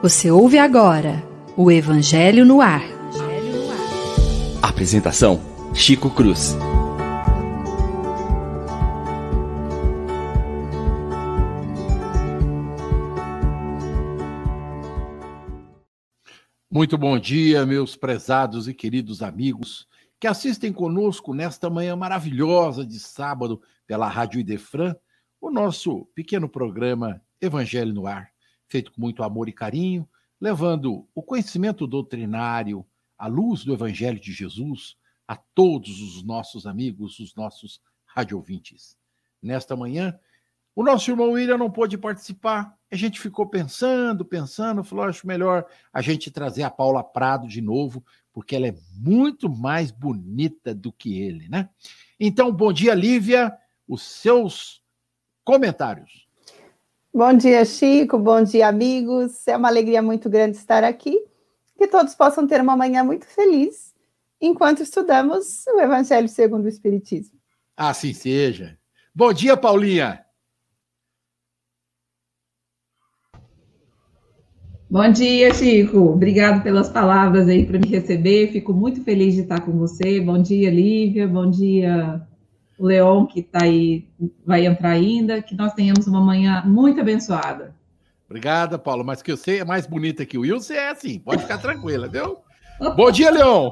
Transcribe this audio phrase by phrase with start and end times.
[0.00, 2.82] Você ouve agora o Evangelho no Ar.
[4.62, 5.40] Apresentação:
[5.74, 6.56] Chico Cruz.
[16.70, 19.88] Muito bom dia, meus prezados e queridos amigos
[20.18, 24.94] que assistem conosco nesta manhã maravilhosa de sábado pela Rádio Idefran,
[25.40, 28.30] o nosso pequeno programa Evangelho no Ar,
[28.68, 30.08] feito com muito amor e carinho,
[30.40, 32.84] levando o conhecimento doutrinário,
[33.18, 34.96] a luz do Evangelho de Jesus
[35.26, 38.96] a todos os nossos amigos, os nossos radiovintes.
[39.42, 40.18] Nesta manhã,
[40.74, 42.76] o nosso irmão William não pôde participar.
[42.90, 47.60] A gente ficou pensando, pensando, falou: acho melhor a gente trazer a Paula Prado de
[47.60, 51.68] novo, porque ela é muito mais bonita do que ele, né?
[52.20, 53.56] Então, bom dia, Lívia.
[53.88, 54.82] Os seus
[55.46, 56.26] comentários.
[57.14, 58.18] Bom dia, Chico.
[58.18, 59.46] Bom dia, amigos.
[59.46, 61.18] É uma alegria muito grande estar aqui.
[61.78, 63.94] Que todos possam ter uma manhã muito feliz
[64.40, 67.38] enquanto estudamos o Evangelho segundo o Espiritismo.
[67.76, 68.76] Assim seja.
[69.14, 70.20] Bom dia, Paulinha.
[74.90, 75.98] Bom dia, Chico.
[75.98, 78.52] Obrigado pelas palavras aí para me receber.
[78.52, 80.20] Fico muito feliz de estar com você.
[80.20, 81.26] Bom dia, Lívia.
[81.26, 82.26] Bom dia,
[82.78, 84.06] o Leon, que está aí,
[84.44, 85.42] vai entrar ainda.
[85.42, 87.74] Que nós tenhamos uma manhã muito abençoada.
[88.28, 89.04] Obrigada, Paulo.
[89.04, 91.18] Mas que você é mais bonita que o Wilson, é assim.
[91.18, 92.38] Pode ficar tranquila, viu?
[92.96, 93.70] Bom dia, Leon.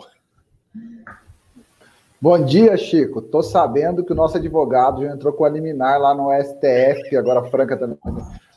[2.21, 3.21] Bom dia, Chico.
[3.21, 7.45] Tô sabendo que o nosso advogado já entrou com a liminar lá no STF, agora
[7.51, 7.99] Franca também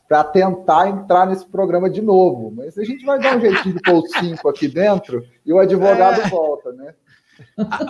[0.08, 2.52] para tentar entrar nesse programa de novo.
[2.56, 5.60] Mas a gente vai dar um jeitinho de pôr o 5 aqui dentro e o
[5.60, 6.30] advogado é.
[6.30, 6.94] volta, né?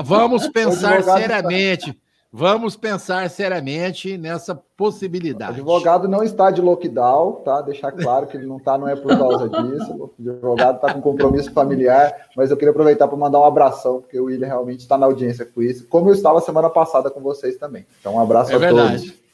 [0.03, 1.91] Vamos pensar seriamente.
[1.91, 2.06] Está...
[2.31, 5.51] Vamos pensar seriamente nessa possibilidade.
[5.51, 7.61] O advogado não está de lockdown, tá?
[7.61, 9.93] Deixar claro que ele não está, não é por causa disso.
[9.93, 14.19] O advogado está com compromisso familiar, mas eu queria aproveitar para mandar um abração, porque
[14.19, 17.57] o William realmente está na audiência com isso, como eu estava semana passada com vocês
[17.57, 17.87] também.
[17.99, 19.07] Então, um abraço é a verdade.
[19.07, 19.27] todos.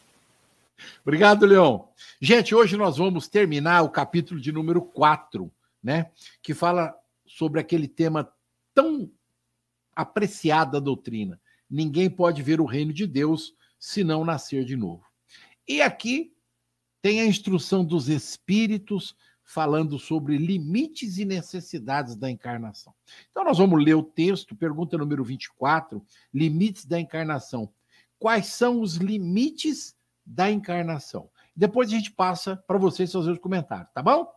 [1.01, 1.87] Obrigado, Leão.
[2.21, 5.51] Gente, hoje nós vamos terminar o capítulo de número 4,
[5.83, 6.11] né?
[6.41, 8.29] Que fala sobre aquele tema
[8.73, 9.09] tão
[9.95, 11.39] apreciado da doutrina.
[11.73, 15.03] Ninguém pode ver o reino de Deus se não nascer de novo.
[15.67, 16.31] E aqui
[17.01, 22.93] tem a instrução dos espíritos falando sobre limites e necessidades da encarnação.
[23.31, 27.73] Então nós vamos ler o texto, pergunta número 24, limites da encarnação.
[28.19, 29.95] Quais são os limites
[30.25, 31.29] da encarnação.
[31.55, 34.31] Depois a gente passa para vocês fazer os comentários, tá bom?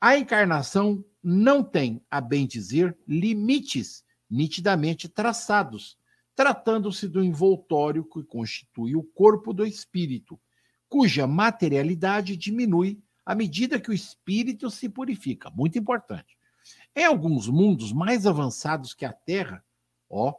[0.00, 5.96] A encarnação não tem, a bem dizer, limites nitidamente traçados,
[6.34, 10.40] tratando-se do envoltório que constitui o corpo do espírito,
[10.88, 15.50] cuja materialidade diminui à medida que o espírito se purifica.
[15.50, 16.36] Muito importante.
[16.94, 19.64] Em alguns mundos mais avançados que a Terra,
[20.08, 20.34] ó,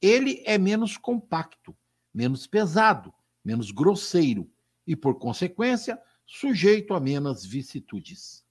[0.00, 1.76] ele é menos compacto,
[2.12, 3.12] menos pesado,
[3.44, 4.50] menos grosseiro
[4.86, 8.44] e, por consequência, sujeito a menos vicissitudes.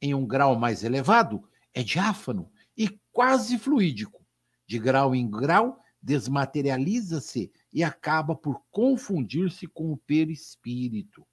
[0.00, 4.24] Em um grau mais elevado, é diáfano e quase fluídico.
[4.66, 11.26] De grau em grau, desmaterializa-se e acaba por confundir-se com o perispírito.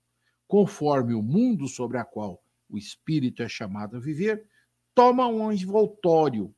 [0.47, 4.47] Conforme o mundo sobre a qual o espírito é chamado a viver,
[4.95, 6.51] toma um envoltório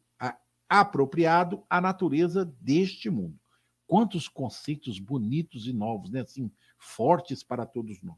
[0.70, 3.38] apropriado à natureza deste mundo.
[3.86, 6.22] Quantos conceitos bonitos e novos, né?
[6.22, 6.50] assim,
[6.80, 8.18] fortes para todos nós.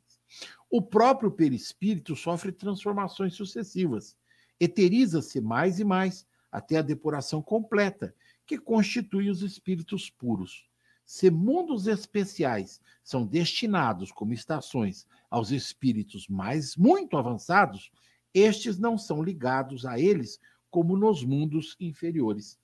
[0.70, 4.16] O próprio perispírito sofre transformações sucessivas.
[4.60, 8.16] Eteriza-se mais e mais até a depuração completa,
[8.48, 10.66] que constitui os espíritos puros.
[11.06, 17.92] Se mundos especiais são destinados como estações aos espíritos mais muito avançados,
[18.34, 22.60] estes não são ligados a eles como nos mundos inferiores.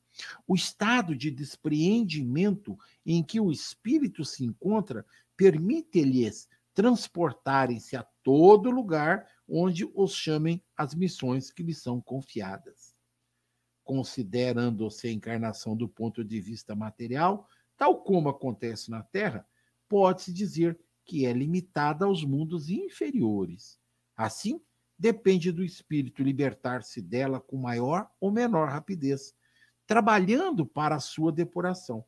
[0.47, 5.05] O estado de despreendimento em que o espírito se encontra
[5.35, 12.82] permite-lhes transportarem-se a todo lugar onde os chamem as missões que lhes são confiadas.
[13.83, 17.47] Considerando-se a encarnação do ponto de vista material,
[17.77, 19.45] tal como acontece na Terra,
[19.89, 23.79] pode-se dizer que é limitada aos mundos inferiores.
[24.15, 24.61] Assim,
[24.97, 29.35] depende do espírito libertar-se dela com maior ou menor rapidez,
[29.85, 32.05] trabalhando para a sua depuração.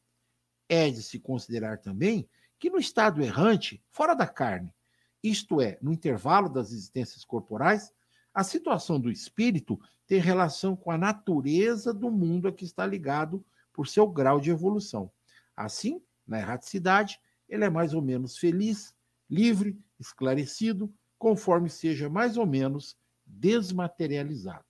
[0.69, 4.73] É de se considerar também que no estado errante, fora da carne,
[5.21, 7.91] isto é, no intervalo das existências corporais,
[8.35, 13.41] a situação do espírito tem relação com a natureza do mundo a que está ligado
[13.71, 15.09] por seu grau de evolução.
[15.55, 17.17] Assim, na erraticidade,
[17.47, 18.93] ele é mais ou menos feliz,
[19.29, 24.65] livre, esclarecido, conforme seja mais ou menos desmaterializado.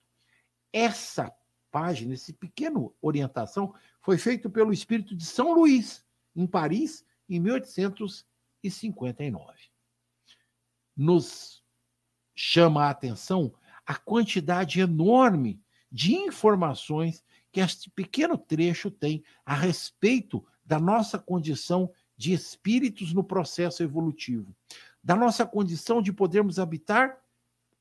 [0.72, 1.34] Essa
[1.72, 6.04] página, esse pequeno orientação, foi feito pelo espírito de São Luís,
[6.36, 9.58] em Paris, em 1859.
[10.96, 11.65] Nos
[12.36, 13.52] chama a atenção
[13.86, 15.60] a quantidade enorme
[15.90, 23.24] de informações que este pequeno trecho tem a respeito da nossa condição de espíritos no
[23.24, 24.54] processo evolutivo,
[25.02, 27.18] da nossa condição de podermos habitar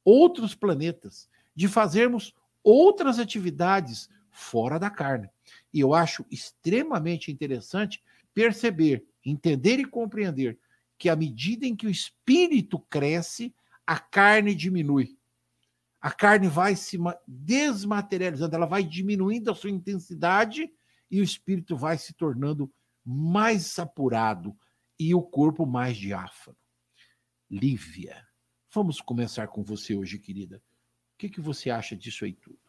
[0.03, 5.29] outros planetas, de fazermos outras atividades fora da carne.
[5.73, 8.03] E eu acho extremamente interessante
[8.33, 10.59] perceber, entender e compreender
[10.97, 13.53] que à medida em que o espírito cresce,
[13.85, 15.17] a carne diminui.
[16.01, 16.97] A carne vai se
[17.27, 20.71] desmaterializando, ela vai diminuindo a sua intensidade
[21.09, 22.71] e o espírito vai se tornando
[23.03, 24.55] mais apurado
[24.99, 26.57] e o corpo mais diáfano.
[27.49, 28.25] Lívia,
[28.73, 30.57] vamos começar com você hoje, querida.
[30.57, 32.59] O que, que você acha disso aí tudo?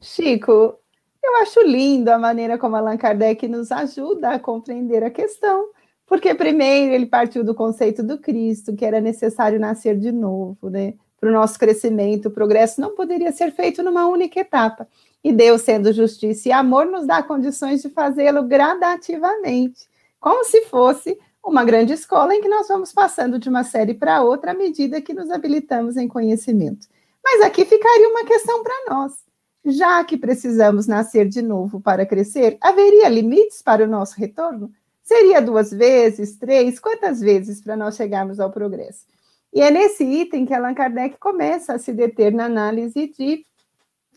[0.00, 0.78] Chico,
[1.22, 5.70] eu acho lindo a maneira como Allan Kardec nos ajuda a compreender a questão,
[6.06, 10.94] porque primeiro ele partiu do conceito do Cristo, que era necessário nascer de novo, né?
[11.18, 14.86] Para o nosso crescimento, o progresso não poderia ser feito numa única etapa.
[15.24, 19.88] E Deus, sendo justiça e amor, nos dá condições de fazê-lo gradativamente,
[20.20, 24.22] como se fosse uma grande escola em que nós vamos passando de uma série para
[24.22, 26.86] outra à medida que nos habilitamos em conhecimento.
[27.24, 29.12] Mas aqui ficaria uma questão para nós.
[29.64, 34.70] Já que precisamos nascer de novo para crescer, haveria limites para o nosso retorno?
[35.06, 39.06] Seria duas vezes, três, quantas vezes para nós chegarmos ao progresso?
[39.54, 43.46] E é nesse item que Allan Kardec começa a se deter na análise de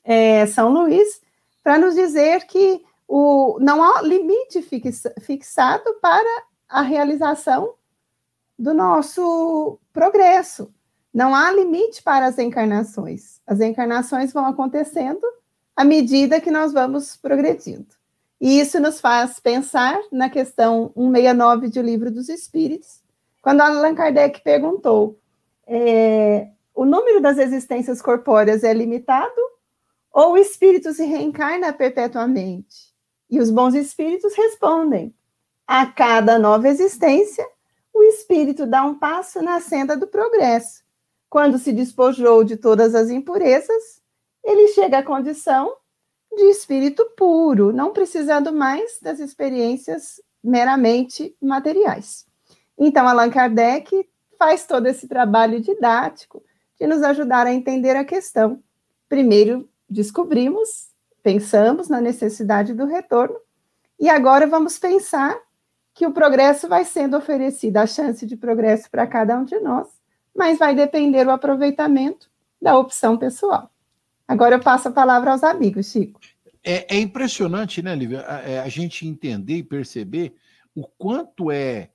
[0.04, 1.22] é, São Luís
[1.64, 4.68] para nos dizer que o, não há limite
[5.22, 7.76] fixado para a realização
[8.58, 10.74] do nosso progresso.
[11.14, 13.40] Não há limite para as encarnações.
[13.46, 15.22] As encarnações vão acontecendo
[15.76, 17.99] à medida que nós vamos progredindo.
[18.40, 23.02] E isso nos faz pensar na questão 169 de O Livro dos Espíritos,
[23.42, 25.20] quando Allan Kardec perguntou:
[25.68, 29.42] é, o número das existências corpóreas é limitado
[30.12, 32.90] ou o espírito se reencarna perpetuamente?
[33.30, 35.14] E os bons espíritos respondem:
[35.68, 37.46] a cada nova existência,
[37.94, 40.82] o espírito dá um passo na senda do progresso.
[41.30, 44.02] Quando se despojou de todas as impurezas,
[44.44, 45.76] ele chega à condição
[46.36, 52.26] de espírito puro, não precisando mais das experiências meramente materiais.
[52.78, 56.42] Então, Allan Kardec faz todo esse trabalho didático
[56.80, 58.64] de nos ajudar a entender a questão.
[59.10, 60.90] Primeiro, descobrimos,
[61.22, 63.36] pensamos na necessidade do retorno,
[64.00, 65.38] e agora vamos pensar
[65.94, 69.90] que o progresso vai sendo oferecido, a chance de progresso para cada um de nós,
[70.34, 73.70] mas vai depender o aproveitamento da opção pessoal.
[74.30, 76.20] Agora eu passo a palavra aos amigos, Chico.
[76.64, 80.36] É, é impressionante, né, Lívia, a, é, a, gente entender e perceber
[80.76, 81.90] o quanto é,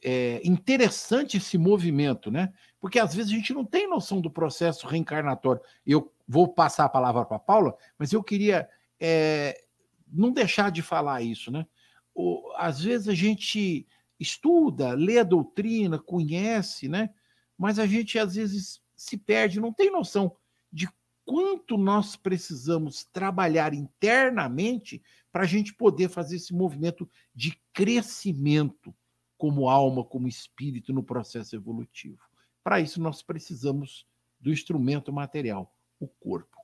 [0.00, 2.52] é interessante esse movimento, né?
[2.80, 5.60] Porque às vezes a gente não tem noção do processo reencarnatório.
[5.84, 8.68] Eu vou passar a palavra para a Paula, mas eu queria
[9.00, 9.60] é,
[10.06, 11.66] não deixar de falar isso, né?
[12.14, 13.84] O, às vezes a gente
[14.20, 17.10] estuda, lê a doutrina, conhece, né?
[17.58, 20.36] Mas a gente às vezes se perde, não tem noção
[20.72, 20.88] de
[21.26, 25.02] quanto nós precisamos trabalhar internamente
[25.32, 28.94] para a gente poder fazer esse movimento de crescimento
[29.36, 32.22] como alma, como espírito no processo evolutivo.
[32.62, 34.06] Para isso, nós precisamos
[34.40, 36.56] do instrumento material, o corpo.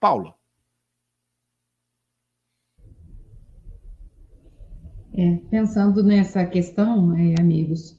[0.00, 0.34] Paula.
[5.14, 7.98] É, pensando nessa questão, é, amigos,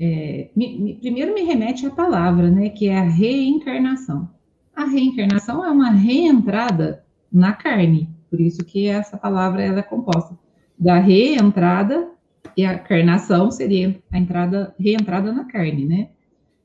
[0.00, 4.37] é, me, me, primeiro me remete à palavra, né, que é a reencarnação.
[4.78, 10.38] A reencarnação é uma reentrada na carne, por isso que essa palavra ela é composta
[10.78, 12.12] da reentrada
[12.56, 16.10] e a carnação seria a entrada, reentrada na carne, né?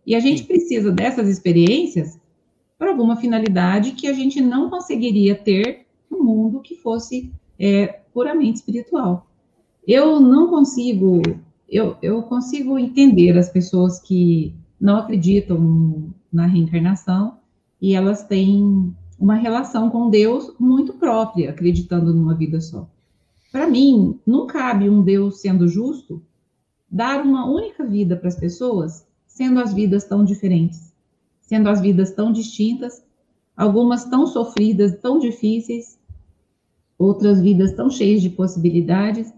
[0.05, 2.19] E a gente precisa dessas experiências
[2.77, 8.57] para alguma finalidade que a gente não conseguiria ter no mundo que fosse é, puramente
[8.57, 9.25] espiritual.
[9.87, 11.19] Eu não consigo,
[11.67, 17.41] eu, eu consigo entender as pessoas que não acreditam na reencarnação
[17.83, 22.89] e elas têm uma relação com Deus muito própria, acreditando numa vida só.
[23.51, 26.23] Para mim, não cabe um Deus sendo justo
[26.89, 30.93] dar uma única vida para as pessoas, sendo as vidas tão diferentes,
[31.41, 33.03] sendo as vidas tão distintas,
[33.55, 35.99] algumas tão sofridas, tão difíceis,
[36.97, 39.33] outras vidas tão cheias de possibilidades,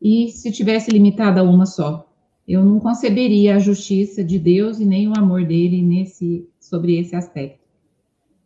[0.00, 2.08] e se tivesse limitada a uma só.
[2.48, 7.14] eu não conceberia a justiça de Deus e nem o amor dele nesse sobre esse
[7.14, 7.61] aspecto.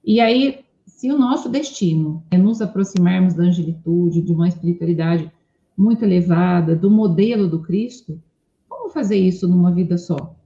[0.07, 5.29] E aí, se o nosso destino é nos aproximarmos da angelitude, de uma espiritualidade
[5.77, 8.23] muito elevada, do modelo do Cristo,
[8.69, 10.37] como fazer isso numa vida só?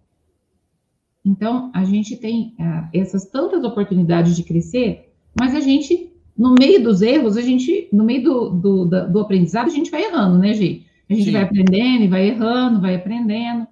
[1.23, 6.83] Então, a gente tem ah, essas tantas oportunidades de crescer, mas a gente, no meio
[6.83, 10.55] dos erros, a gente, no meio do, do, do aprendizado, a gente vai errando, né,
[10.55, 10.87] gente?
[11.09, 11.33] A gente Sim.
[11.33, 13.67] vai aprendendo e vai errando, vai aprendendo.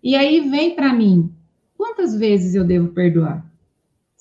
[0.00, 1.32] E aí vem para mim,
[1.76, 3.44] quantas vezes eu devo perdoar?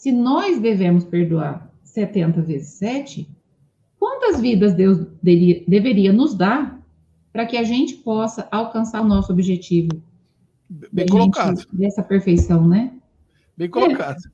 [0.03, 3.25] Se nós devemos perdoar 70 vezes 7,
[3.97, 6.77] quantas vidas Deus deveria, deveria nos dar
[7.31, 9.87] para que a gente possa alcançar o nosso objetivo?
[10.91, 11.55] Bem colocado.
[11.55, 12.91] Gente, dessa perfeição, né?
[13.55, 14.17] Bem colocado.
[14.17, 14.29] É.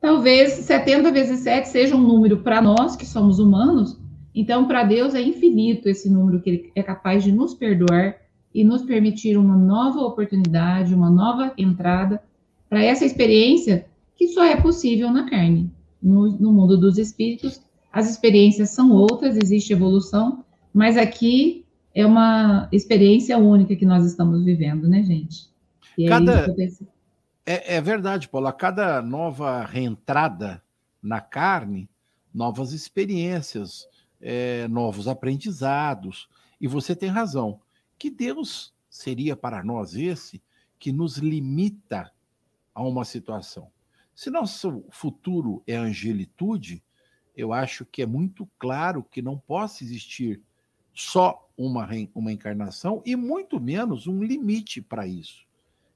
[0.00, 4.00] Talvez 70 vezes 7 seja um número para nós, que somos humanos,
[4.34, 8.16] então para Deus é infinito esse número que Ele é capaz de nos perdoar
[8.54, 12.22] e nos permitir uma nova oportunidade, uma nova entrada
[12.70, 13.86] para essa experiência
[14.18, 15.70] que só é possível na carne
[16.02, 20.44] no, no mundo dos espíritos, as experiências são outras, existe evolução,
[20.74, 25.48] mas aqui é uma experiência única que nós estamos vivendo, né, gente?
[25.96, 26.54] E é cada...
[27.46, 28.52] É, é, verdade, Paula.
[28.52, 30.62] Cada nova reentrada
[31.02, 31.88] na carne,
[32.34, 33.88] novas experiências,
[34.20, 36.28] é, novos aprendizados.
[36.60, 37.58] E você tem razão.
[37.98, 40.42] Que Deus seria para nós esse
[40.78, 42.12] que nos limita
[42.74, 43.68] a uma situação?
[44.18, 46.82] Se nosso futuro é angelitude,
[47.36, 50.42] eu acho que é muito claro que não possa existir
[50.92, 55.46] só uma, uma encarnação e muito menos um limite para isso.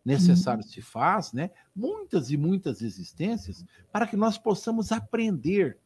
[0.05, 0.71] Necessário uhum.
[0.71, 1.51] se faz, né?
[1.75, 5.77] Muitas e muitas existências para que nós possamos aprender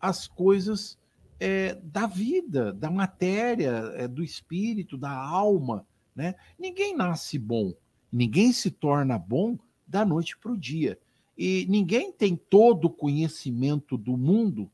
[0.00, 0.96] as coisas
[1.40, 6.36] é, da vida, da matéria, é, do espírito, da alma, né?
[6.56, 7.74] Ninguém nasce bom,
[8.12, 10.96] ninguém se torna bom da noite para o dia.
[11.36, 14.70] E ninguém tem todo o conhecimento do mundo,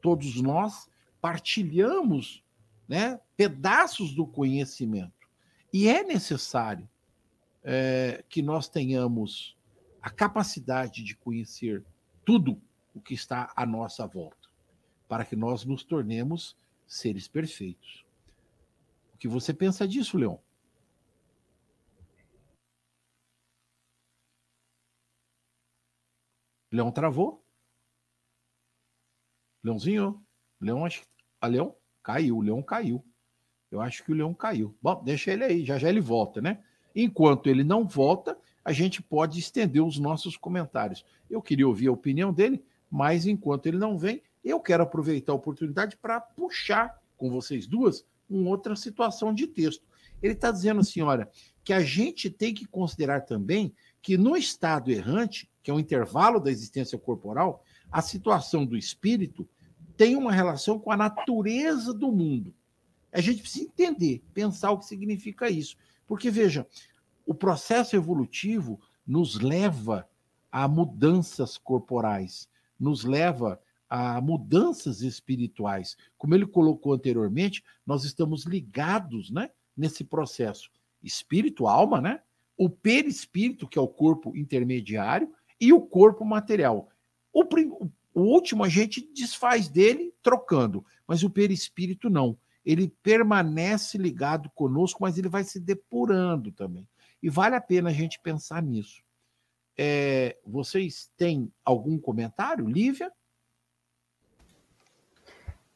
[0.00, 0.88] todos nós
[1.20, 2.42] partilhamos
[2.88, 5.28] né, pedaços do conhecimento.
[5.72, 6.88] E é necessário
[7.64, 9.56] é, que nós tenhamos
[10.00, 11.84] a capacidade de conhecer
[12.24, 12.60] tudo
[12.94, 14.48] o que está à nossa volta,
[15.08, 18.04] para que nós nos tornemos seres perfeitos.
[19.14, 20.36] O que você pensa disso, Leon?
[26.72, 27.44] Leão travou.
[29.62, 30.24] Leãozinho.
[30.58, 31.02] Leão, acho.
[31.40, 32.38] A Leão caiu.
[32.38, 33.04] O Leão caiu.
[33.70, 34.74] Eu acho que o Leão caiu.
[34.82, 35.64] Bom, deixa ele aí.
[35.64, 36.64] Já já ele volta, né?
[36.94, 41.04] Enquanto ele não volta, a gente pode estender os nossos comentários.
[41.28, 45.36] Eu queria ouvir a opinião dele, mas enquanto ele não vem, eu quero aproveitar a
[45.36, 49.84] oportunidade para puxar com vocês duas uma outra situação de texto.
[50.22, 51.28] Ele está dizendo assim, olha,
[51.64, 56.40] que a gente tem que considerar também que no estado errante, que é o intervalo
[56.40, 59.48] da existência corporal, a situação do espírito
[59.96, 62.52] tem uma relação com a natureza do mundo.
[63.12, 65.76] A gente precisa entender, pensar o que significa isso.
[66.06, 66.66] Porque, veja,
[67.24, 70.08] o processo evolutivo nos leva
[70.50, 75.96] a mudanças corporais, nos leva a mudanças espirituais.
[76.18, 80.70] Como ele colocou anteriormente, nós estamos ligados né, nesse processo.
[81.02, 82.22] Espírito, alma, né?
[82.56, 86.88] O perispírito, que é o corpo intermediário, e o corpo material.
[87.32, 87.44] O,
[88.14, 92.36] o último a gente desfaz dele trocando, mas o perispírito não.
[92.64, 96.86] Ele permanece ligado conosco, mas ele vai se depurando também.
[97.22, 99.02] E vale a pena a gente pensar nisso.
[99.76, 103.10] É, vocês têm algum comentário, Lívia?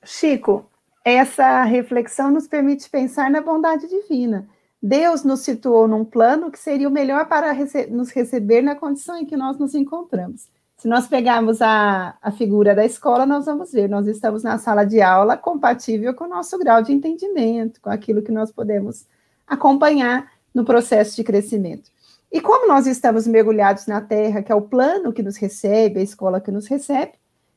[0.05, 0.71] Chico,
[1.05, 4.49] essa reflexão nos permite pensar na bondade divina.
[4.83, 9.17] Deus nos situou num plano que seria o melhor para rece nos receber na condição
[9.17, 10.49] em que nós nos encontramos.
[10.77, 14.85] Se nós pegarmos a, a figura da escola, nós vamos ver, nós estamos na sala
[14.85, 19.07] de aula compatível com o nosso grau de entendimento, com aquilo que nós podemos
[19.47, 21.91] acompanhar no processo de crescimento.
[22.31, 26.03] E como nós estamos mergulhados na Terra, que é o plano que nos recebe, a
[26.03, 27.13] escola que nos recebe,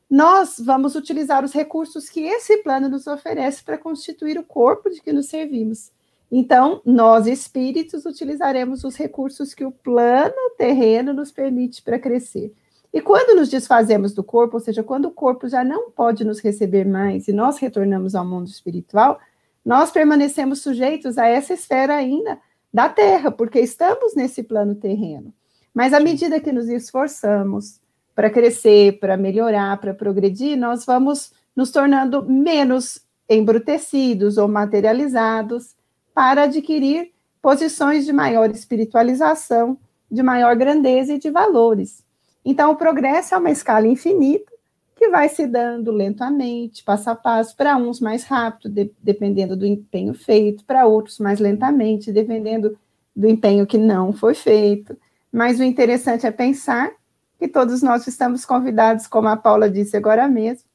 [0.08, 5.00] nós vamos utilizar os recursos que esse plano nos oferece para constituir o corpo de
[5.00, 5.92] que nos servimos.
[6.30, 12.54] Então, nós espíritos utilizaremos os recursos que o plano terreno nos permite para crescer.
[12.92, 16.40] E quando nos desfazemos do corpo, ou seja, quando o corpo já não pode nos
[16.40, 19.18] receber mais e nós retornamos ao mundo espiritual,
[19.64, 22.38] nós permanecemos sujeitos a essa esfera ainda
[22.72, 25.32] da terra, porque estamos nesse plano terreno.
[25.74, 27.80] Mas à medida que nos esforçamos
[28.14, 35.76] para crescer, para melhorar, para progredir, nós vamos nos tornando menos embrutecidos ou materializados
[36.20, 39.78] para adquirir posições de maior espiritualização,
[40.10, 42.04] de maior grandeza e de valores.
[42.44, 44.52] Então, o progresso é uma escala infinita
[44.94, 49.64] que vai se dando lentamente, passo a passo, para uns mais rápido, de, dependendo do
[49.64, 52.78] empenho feito, para outros mais lentamente, dependendo
[53.16, 54.94] do empenho que não foi feito.
[55.32, 56.90] Mas o interessante é pensar
[57.38, 60.68] que todos nós estamos convidados, como a Paula disse agora mesmo,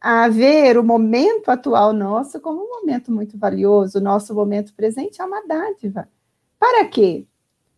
[0.00, 5.20] a ver o momento atual nosso como um momento muito valioso, o nosso momento presente
[5.20, 6.08] é uma dádiva.
[6.58, 7.26] Para quê?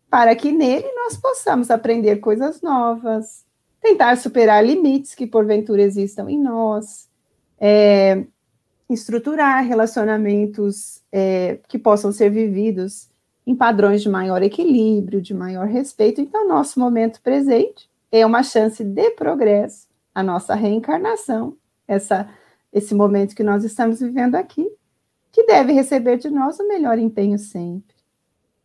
[0.09, 3.45] Para que nele nós possamos aprender coisas novas,
[3.81, 7.07] tentar superar limites que porventura existam em nós,
[7.59, 8.23] é,
[8.89, 13.09] estruturar relacionamentos é, que possam ser vividos
[13.45, 16.21] em padrões de maior equilíbrio, de maior respeito.
[16.21, 21.55] Então, nosso momento presente é uma chance de progresso, a nossa reencarnação,
[21.89, 22.29] essa,
[22.71, 24.69] esse momento que nós estamos vivendo aqui,
[25.31, 27.95] que deve receber de nós o melhor empenho sempre,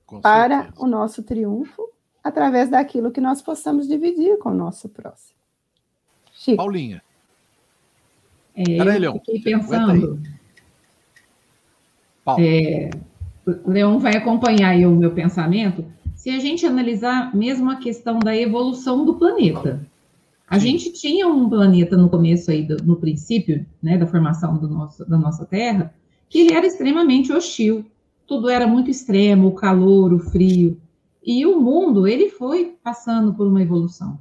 [0.06, 0.84] com para certeza.
[0.84, 1.90] o nosso triunfo,
[2.22, 5.38] através daquilo que nós possamos dividir com o nosso próximo.
[6.32, 6.58] Chico.
[6.58, 7.02] Paulinha.
[8.54, 9.14] É, Peraí, Leão.
[9.14, 10.20] Fiquei pensando.
[12.38, 12.90] É,
[13.46, 18.18] o Leão vai acompanhar aí o meu pensamento se a gente analisar mesmo a questão
[18.18, 19.86] da evolução do planeta.
[20.48, 24.68] A gente tinha um planeta no começo aí, do, no princípio, né, da formação do
[24.68, 25.94] nosso, da nossa Terra,
[26.28, 27.86] que ele era extremamente hostil.
[28.26, 30.80] Tudo era muito extremo, o calor, o frio.
[31.24, 34.18] E o mundo, ele foi passando por uma evolução.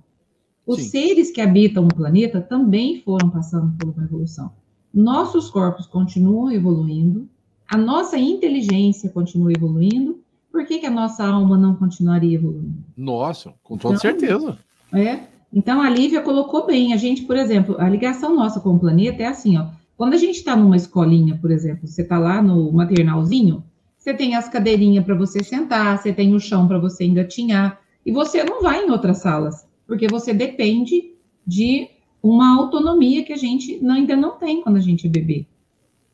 [0.65, 0.89] Os Sim.
[0.89, 4.51] seres que habitam o planeta também foram passando por uma evolução.
[4.93, 7.27] Nossos corpos continuam evoluindo,
[7.67, 12.83] a nossa inteligência continua evoluindo por que, que a nossa alma não continuaria evoluindo?
[12.95, 14.59] Nossa, com toda então, certeza.
[14.93, 15.32] É.
[15.53, 16.93] Então a Lívia colocou bem.
[16.93, 19.67] A gente, por exemplo, a ligação nossa com o planeta é assim, ó.
[19.95, 23.63] Quando a gente está numa escolinha, por exemplo, você está lá no maternalzinho,
[23.97, 28.11] você tem as cadeirinhas para você sentar, você tem o chão para você engatinhar, e
[28.11, 31.13] você não vai em outras salas, porque você depende
[31.45, 31.87] de
[32.21, 35.45] uma autonomia que a gente ainda não tem quando a gente é bebê.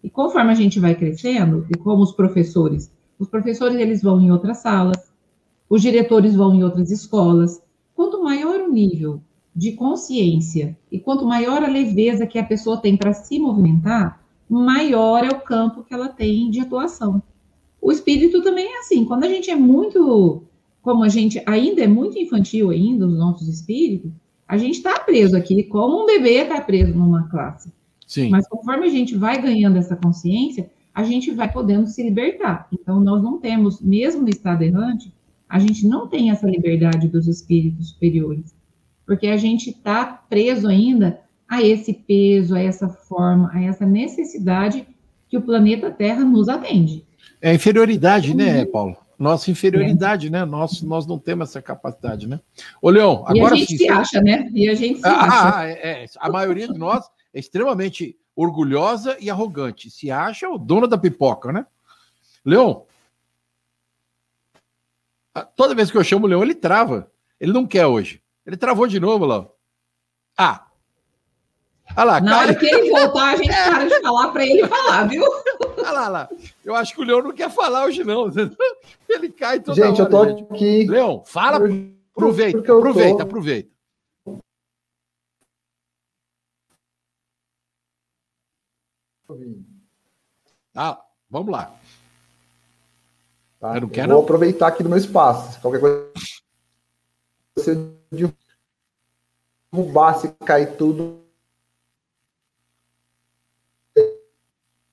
[0.03, 4.31] E conforme a gente vai crescendo, e como os professores os professores eles vão em
[4.31, 5.11] outras salas,
[5.69, 7.61] os diretores vão em outras escolas.
[7.93, 9.21] Quanto maior o nível
[9.59, 15.25] de consciência e quanto maior a leveza que a pessoa tem para se movimentar, maior
[15.25, 17.21] é o campo que ela tem de atuação.
[17.81, 19.03] O espírito também é assim.
[19.03, 20.43] Quando a gente é muito,
[20.81, 24.09] como a gente ainda é muito infantil ainda, os nossos espíritos,
[24.47, 27.69] a gente está preso aqui, como um bebê está preso numa classe.
[28.07, 28.29] Sim.
[28.29, 32.65] Mas conforme a gente vai ganhando essa consciência, a gente vai podendo se libertar.
[32.71, 35.13] Então, nós não temos, mesmo no estado errante,
[35.49, 38.53] a gente não tem essa liberdade dos espíritos superiores,
[39.09, 41.19] porque a gente está preso ainda
[41.49, 44.87] a esse peso, a essa forma, a essa necessidade
[45.27, 47.03] que o planeta Terra nos atende.
[47.41, 48.71] É inferioridade, né, uhum.
[48.71, 48.97] Paulo?
[49.17, 50.29] Nossa inferioridade, é.
[50.29, 50.45] né?
[50.45, 52.39] Nós, nós não temos essa capacidade, né?
[52.79, 53.55] Ô, Leão, agora.
[53.55, 54.47] E a gente sim, se acha, né?
[54.53, 55.57] E a gente se ah, acha.
[55.57, 59.89] Ah, é, é, a maioria de nós é extremamente orgulhosa e arrogante.
[59.89, 61.65] Se acha o dono da pipoca, né?
[62.45, 62.83] Leão,
[65.55, 67.11] toda vez que eu chamo o Leão, ele trava.
[67.39, 68.18] Ele não quer hoje.
[68.45, 69.47] Ele travou de novo, lá.
[70.37, 70.65] Ah.
[71.95, 72.41] Olha lá, Na cara...
[72.43, 75.23] hora que ele voltar, a gente para de falar para ele falar, viu?
[75.77, 76.29] Olha lá, lá.
[76.63, 78.29] Eu acho que o Leão não quer falar hoje, não.
[79.09, 80.27] Ele cai toda gente, hora.
[80.29, 80.85] Gente, eu tô aqui.
[80.87, 81.57] Leão, fala.
[82.15, 83.23] Aproveita, aproveita, tô...
[83.23, 83.69] aproveita.
[90.75, 91.73] Ah, vamos lá.
[93.59, 93.75] Tá?
[93.75, 94.11] Eu não quero.
[94.11, 95.59] Eu vou aproveitar aqui do meu espaço.
[95.61, 96.11] Qualquer coisa.
[97.55, 97.98] Você
[99.71, 101.23] derrubar, se cair tudo.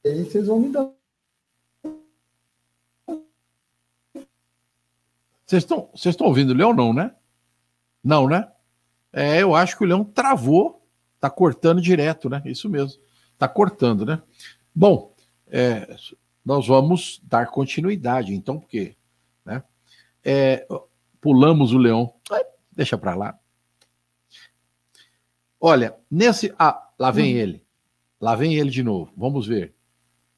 [0.04, 0.90] Aí vocês vão me dar.
[5.44, 7.14] Vocês estão, vocês estão ouvindo o Leão, não, né?
[8.02, 8.50] Não, né?
[9.12, 10.84] É, eu acho que o Leão travou,
[11.20, 12.42] tá cortando direto, né?
[12.44, 13.00] Isso mesmo.
[13.38, 14.20] Tá cortando, né?
[14.74, 15.14] Bom,
[15.46, 15.96] é,
[16.44, 18.96] nós vamos dar continuidade, então, porque
[19.46, 19.62] né?
[20.24, 20.66] É,
[21.20, 22.12] pulamos o leão.
[22.76, 23.38] Deixa para lá.
[25.58, 26.54] Olha, nesse.
[26.58, 27.38] Ah, lá vem hum.
[27.38, 27.62] ele.
[28.20, 29.10] Lá vem ele de novo.
[29.16, 29.74] Vamos ver.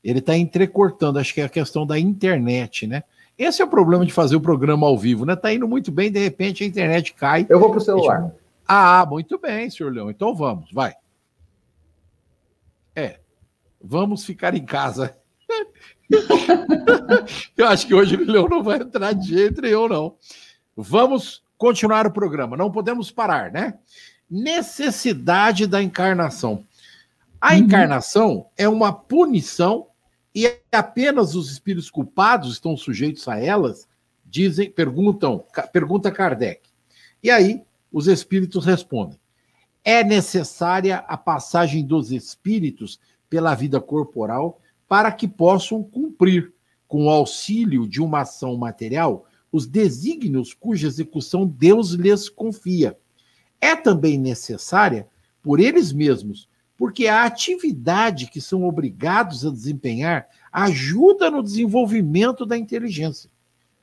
[0.03, 3.03] Ele está entrecortando, acho que é a questão da internet, né?
[3.37, 5.37] Esse é o problema de fazer o programa ao vivo, né?
[5.37, 7.47] Tá indo muito bem, de repente a internet cai.
[7.49, 8.33] Eu vou pro celular.
[8.67, 10.11] Ah, muito bem, senhor Leão.
[10.11, 10.95] Então vamos, vai.
[12.95, 13.21] É,
[13.81, 15.17] vamos ficar em casa.
[17.57, 20.17] eu acho que hoje o Leão não vai entrar de jeito nenhum, não.
[20.77, 23.75] Vamos continuar o programa, não podemos parar, né?
[24.31, 26.65] Necessidade da encarnação.
[27.41, 27.59] A uhum.
[27.59, 29.89] encarnação é uma punição
[30.35, 33.87] e apenas os espíritos culpados estão sujeitos a elas?
[34.29, 36.61] dizem, perguntam, pergunta Kardec.
[37.23, 39.19] E aí os espíritos respondem:
[39.85, 46.53] é necessária a passagem dos espíritos pela vida corporal para que possam cumprir,
[46.87, 52.99] com o auxílio de uma ação material, os desígnios cuja execução Deus lhes confia.
[53.61, 55.09] É também necessária
[55.43, 62.57] por eles mesmos, porque a atividade que são obrigados a desempenhar ajuda no desenvolvimento da
[62.57, 63.31] inteligência.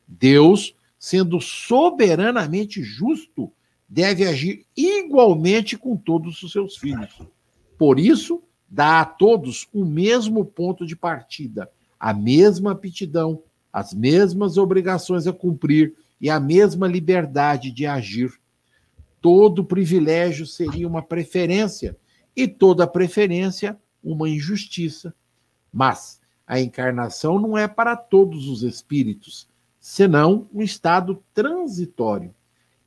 [0.07, 3.51] Deus, sendo soberanamente justo,
[3.87, 7.19] deve agir igualmente com todos os seus filhos.
[7.77, 13.41] Por isso, dá a todos o mesmo ponto de partida, a mesma aptidão,
[13.75, 18.31] as mesmas obrigações a cumprir e a mesma liberdade de agir.
[19.19, 21.97] Todo privilégio seria uma preferência
[22.33, 25.13] e toda preferência uma injustiça.
[25.73, 29.45] Mas a encarnação não é para todos os espíritos,
[29.77, 32.33] senão um estado transitório.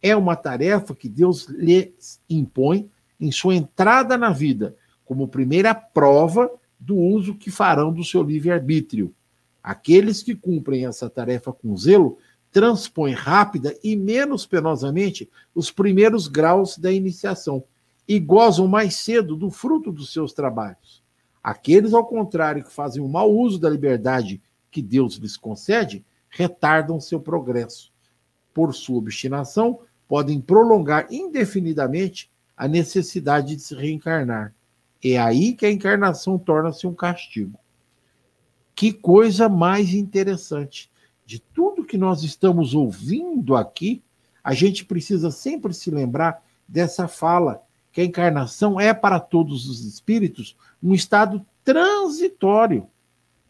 [0.00, 2.88] É uma tarefa que Deus lhes impõe
[3.20, 4.74] em sua entrada na vida,
[5.04, 9.14] como primeira prova do uso que farão do seu livre-arbítrio.
[9.68, 12.16] Aqueles que cumprem essa tarefa com zelo
[12.50, 17.62] transpõem rápida e menos penosamente os primeiros graus da iniciação
[18.08, 21.02] e gozam mais cedo do fruto dos seus trabalhos.
[21.42, 26.98] Aqueles, ao contrário, que fazem o mau uso da liberdade que Deus lhes concede, retardam
[26.98, 27.92] seu progresso.
[28.54, 34.54] Por sua obstinação, podem prolongar indefinidamente a necessidade de se reencarnar.
[35.04, 37.60] É aí que a encarnação torna-se um castigo.
[38.78, 40.88] Que coisa mais interessante.
[41.26, 44.04] De tudo que nós estamos ouvindo aqui,
[44.42, 47.60] a gente precisa sempre se lembrar dessa fala,
[47.90, 52.86] que a encarnação é para todos os espíritos um estado transitório.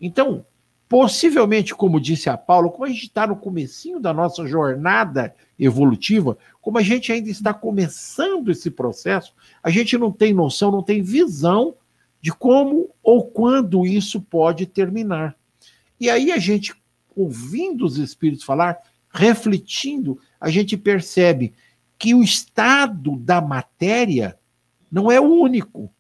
[0.01, 0.47] Então,
[0.89, 6.39] possivelmente, como disse a Paulo, como a gente está no comecinho da nossa jornada evolutiva,
[6.63, 11.03] como a gente ainda está começando esse processo, a gente não tem noção, não tem
[11.03, 11.75] visão
[12.21, 15.37] de como ou quando isso pode terminar.
[16.01, 16.75] E aí a gente,
[17.15, 18.79] ouvindo os espíritos falar,
[19.11, 21.53] refletindo, a gente percebe
[21.99, 24.39] que o estado da matéria
[24.91, 25.91] não é o único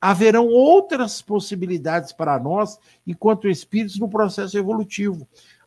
[0.00, 5.26] haverão outras possibilidades para nós, enquanto espíritos, no processo evolutivo.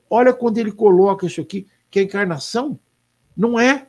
[0.10, 2.80] Olha quando ele coloca isso aqui, que a encarnação
[3.36, 3.88] não é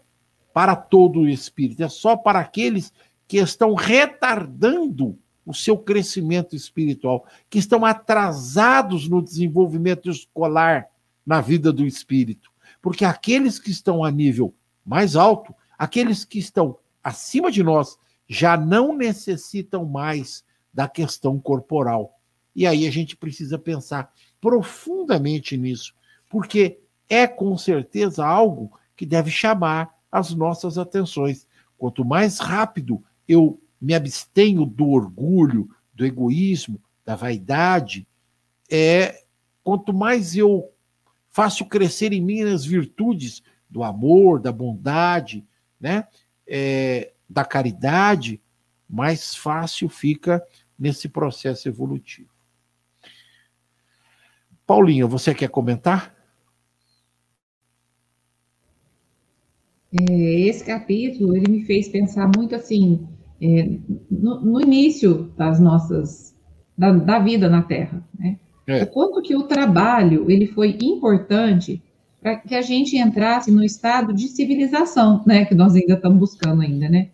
[0.52, 2.92] para todo o espírito, é só para aqueles
[3.28, 10.88] que estão retardando o seu crescimento espiritual, que estão atrasados no desenvolvimento escolar
[11.24, 12.50] na vida do espírito.
[12.80, 17.98] Porque aqueles que estão a nível mais alto, aqueles que estão acima de nós,
[18.28, 22.18] já não necessitam mais da questão corporal.
[22.54, 25.94] E aí a gente precisa pensar profundamente nisso,
[26.28, 31.46] porque é com certeza algo que deve chamar as nossas atenções.
[31.76, 38.06] Quanto mais rápido eu me abstenho do orgulho, do egoísmo, da vaidade,
[38.70, 39.24] é
[39.64, 40.70] quanto mais eu
[41.30, 45.46] faço crescer em mim as virtudes do amor, da bondade,
[45.80, 46.06] né?
[46.46, 48.40] É, da caridade,
[48.88, 50.44] mais fácil fica
[50.78, 52.30] nesse processo evolutivo.
[54.66, 56.14] Paulinho, você quer comentar?
[59.92, 63.08] É, esse capítulo ele me fez pensar muito assim
[63.40, 63.78] é,
[64.10, 66.34] no, no, início das nossas
[66.76, 68.38] da, da vida na Terra, né?
[68.66, 68.82] É.
[68.82, 71.82] O quanto que o trabalho ele foi importante
[72.20, 75.44] para que a gente entrasse no estado de civilização, né?
[75.44, 77.08] Que nós ainda estamos buscando ainda, né?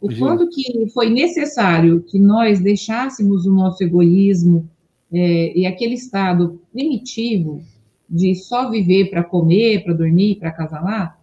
[0.00, 4.68] O quanto que foi necessário que nós deixássemos o nosso egoísmo
[5.10, 7.62] é, e aquele estado primitivo
[8.08, 11.18] de só viver para comer, para dormir, para acasalar,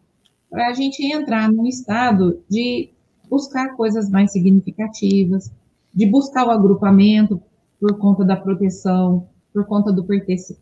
[0.49, 2.89] para a gente entrar num estado de
[3.31, 5.49] buscar coisas mais significativas,
[5.93, 7.41] de buscar o agrupamento
[7.79, 10.05] por conta da proteção, por conta do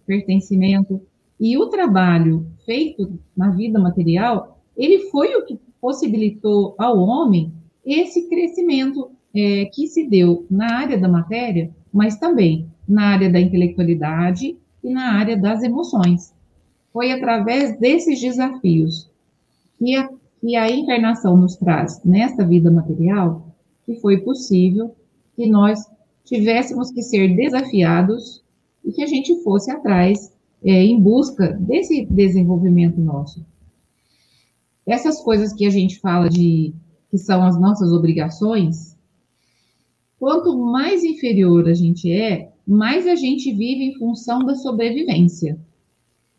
[0.05, 1.01] pertencimento.
[1.39, 7.51] E o trabalho feito na vida material, ele foi o que possibilitou ao homem
[7.83, 13.39] esse crescimento é, que se deu na área da matéria, mas também na área da
[13.39, 16.33] intelectualidade e na área das emoções.
[16.93, 19.09] Foi através desses desafios
[19.77, 24.95] que a, que a encarnação nos traz nesta vida material que foi possível
[25.35, 25.79] que nós
[26.23, 28.43] tivéssemos que ser desafiados
[28.83, 30.31] e que a gente fosse atrás
[30.63, 33.45] é, em busca desse desenvolvimento nosso.
[34.85, 36.73] Essas coisas que a gente fala de
[37.09, 38.95] que são as nossas obrigações,
[40.19, 45.59] quanto mais inferior a gente é, mais a gente vive em função da sobrevivência.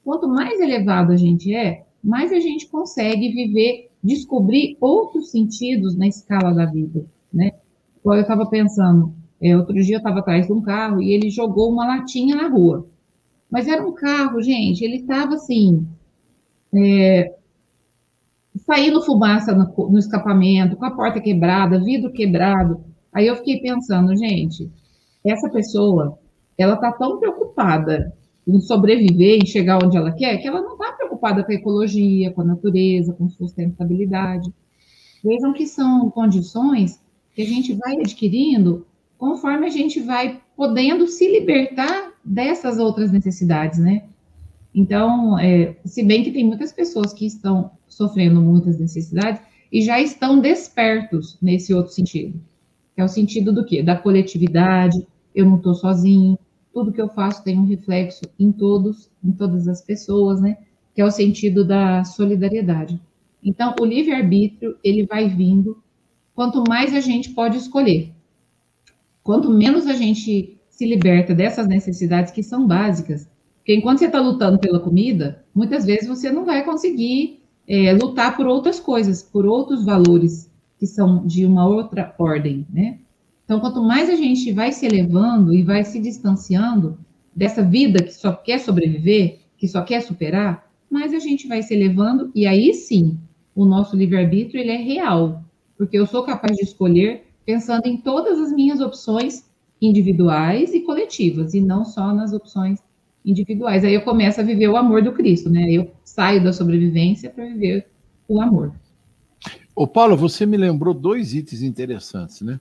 [0.05, 6.07] Quanto mais elevado a gente é, mais a gente consegue viver, descobrir outros sentidos na
[6.07, 7.53] escala da vida, né?
[8.05, 11.71] Eu estava pensando, é, outro dia eu estava atrás de um carro e ele jogou
[11.71, 12.87] uma latinha na rua.
[13.51, 15.87] Mas era um carro, gente, ele estava assim,
[16.75, 17.35] é,
[18.67, 22.83] saindo fumaça no, no, escapamento, com a porta quebrada, vidro quebrado.
[23.13, 24.71] Aí eu fiquei pensando, gente,
[25.25, 26.19] essa pessoa,
[26.57, 28.13] ela está tão preocupada
[28.57, 32.31] em sobreviver, em chegar onde ela quer, que ela não está preocupada com a ecologia,
[32.33, 34.53] com a natureza, com sustentabilidade.
[35.23, 37.01] Vejam que são condições
[37.35, 38.87] que a gente vai adquirindo
[39.17, 44.05] conforme a gente vai podendo se libertar dessas outras necessidades, né?
[44.75, 50.01] Então, é, se bem que tem muitas pessoas que estão sofrendo muitas necessidades e já
[50.01, 52.41] estão despertos nesse outro sentido,
[52.95, 53.83] que é o sentido do quê?
[53.83, 56.39] Da coletividade, eu não estou sozinho,
[56.73, 60.59] tudo que eu faço tem um reflexo em todos, em todas as pessoas, né?
[60.95, 63.01] Que é o sentido da solidariedade.
[63.43, 65.83] Então, o livre-arbítrio, ele vai vindo
[66.35, 68.13] quanto mais a gente pode escolher.
[69.23, 73.29] Quanto menos a gente se liberta dessas necessidades que são básicas,
[73.59, 78.37] porque enquanto você está lutando pela comida, muitas vezes você não vai conseguir é, lutar
[78.37, 82.99] por outras coisas, por outros valores que são de uma outra ordem, né?
[83.51, 86.97] Então, quanto mais a gente vai se elevando e vai se distanciando
[87.35, 91.75] dessa vida que só quer sobreviver, que só quer superar, mais a gente vai se
[91.75, 93.19] elevando e aí sim,
[93.53, 95.43] o nosso livre-arbítrio ele é real,
[95.77, 99.45] porque eu sou capaz de escolher pensando em todas as minhas opções
[99.83, 102.79] individuais e coletivas, e não só nas opções
[103.25, 103.85] individuais.
[103.85, 105.69] Aí eu começo a viver o amor do Cristo, né?
[105.73, 107.89] Eu saio da sobrevivência para viver
[108.29, 108.73] o amor.
[109.75, 112.61] Ô Paulo, você me lembrou dois itens interessantes, né?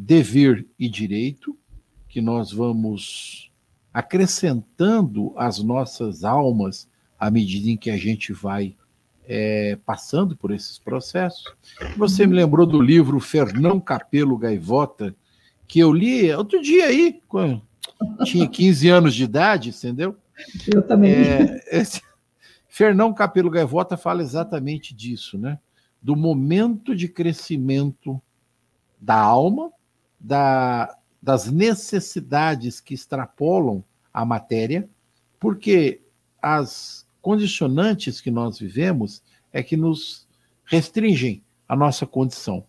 [0.00, 1.58] Dever e direito,
[2.08, 3.50] que nós vamos
[3.92, 8.76] acrescentando às nossas almas à medida em que a gente vai
[9.26, 11.44] é, passando por esses processos.
[11.96, 15.14] Você me lembrou do livro Fernão Capelo Gaivota,
[15.66, 17.60] que eu li outro dia aí, quando
[18.24, 20.16] tinha 15 anos de idade, entendeu?
[20.72, 21.12] Eu também.
[21.12, 22.00] É, esse,
[22.68, 25.58] Fernão Capelo Gaivota fala exatamente disso, né?
[26.00, 28.22] Do momento de crescimento
[29.00, 29.70] da alma,
[30.18, 34.88] da, das necessidades que extrapolam a matéria,
[35.38, 36.00] porque
[36.40, 40.26] as condicionantes que nós vivemos é que nos
[40.64, 42.64] restringem a nossa condição.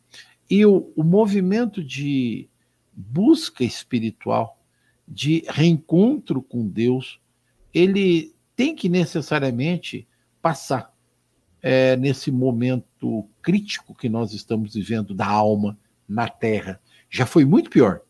[0.50, 2.50] E o, o movimento de
[2.94, 4.60] busca espiritual,
[5.08, 7.20] de reencontro com Deus,
[7.74, 10.08] ele tem que necessariamente
[10.42, 10.94] passar
[11.62, 16.80] é, nesse momento crítico que nós estamos vivendo da alma na Terra.
[17.10, 18.02] Já foi muito pior.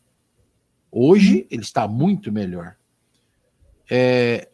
[0.92, 2.76] Hoje ele está muito melhor.
[3.90, 4.50] É,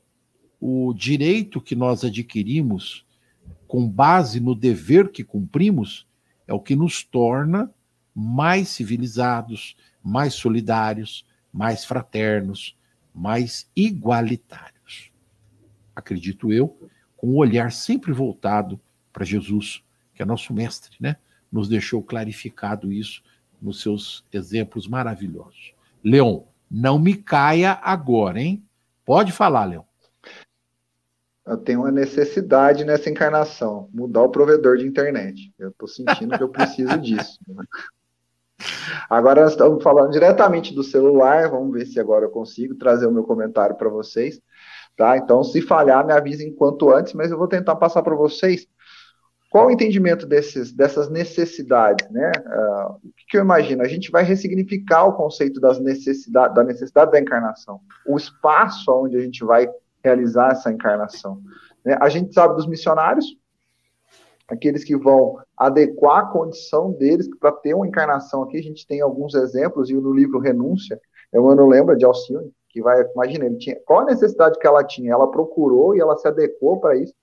[0.59, 3.05] o direito que nós adquirimos
[3.67, 6.07] com base no dever que cumprimos
[6.47, 7.73] é o que nos torna
[8.13, 12.77] mais civilizados, mais solidários, mais fraternos,
[13.13, 15.11] mais igualitários.
[15.95, 16.77] Acredito eu,
[17.17, 18.79] com o olhar sempre voltado
[19.11, 21.17] para Jesus, que é nosso mestre, né?
[21.51, 23.23] Nos deixou clarificado isso
[23.65, 25.73] nos seus exemplos maravilhosos.
[26.03, 28.63] Leon, não me caia agora, hein?
[29.03, 29.83] Pode falar, Leon
[31.45, 35.53] eu tenho uma necessidade nessa encarnação, mudar o provedor de internet.
[35.59, 37.39] Eu estou sentindo que eu preciso disso.
[39.09, 43.11] Agora nós estamos falando diretamente do celular, vamos ver se agora eu consigo trazer o
[43.11, 44.41] meu comentário para vocês.
[44.97, 45.17] Tá?
[45.17, 48.65] Então, se falhar, me avisem quanto antes, mas eu vou tentar passar para vocês
[49.55, 52.29] qual o entendimento desses, dessas necessidades, né?
[52.45, 53.81] Uh, o que, que, eu imagino?
[53.83, 59.15] A gente vai ressignificar o conceito das necessidade, da necessidade da encarnação, o espaço onde
[59.15, 59.69] a gente vai
[60.03, 61.41] realizar essa encarnação.
[61.85, 61.97] Né?
[62.01, 63.25] A gente sabe dos missionários,
[64.45, 68.57] aqueles que vão adequar a condição deles para ter uma encarnação aqui.
[68.57, 70.99] A gente tem alguns exemplos, e no livro Renúncia,
[71.31, 75.13] eu não lembro de Alcione, que vai, imagina, tinha, qual a necessidade que ela tinha?
[75.13, 77.13] Ela procurou e ela se adequou para isso.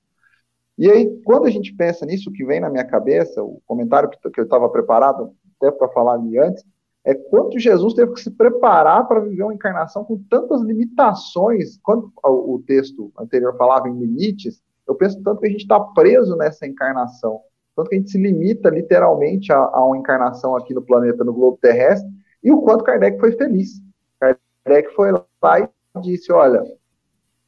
[0.82, 4.10] E aí, quando a gente pensa nisso, o que vem na minha cabeça, o comentário
[4.10, 6.64] que, eu estava preparado até para falar ali antes,
[7.04, 11.78] é quanto Jesus teve que se preparar para viver uma encarnação com tantas limitações.
[11.84, 16.34] Quando o texto anterior falava em limites, eu penso tanto que a gente está preso
[16.34, 17.40] nessa encarnação,
[17.76, 21.32] tanto que a gente se limita literalmente a, a, uma encarnação aqui no planeta, no
[21.32, 22.10] globo terrestre,
[22.42, 23.80] e o quanto Kardec foi feliz.
[24.18, 26.60] Kardec foi lá e disse: olha,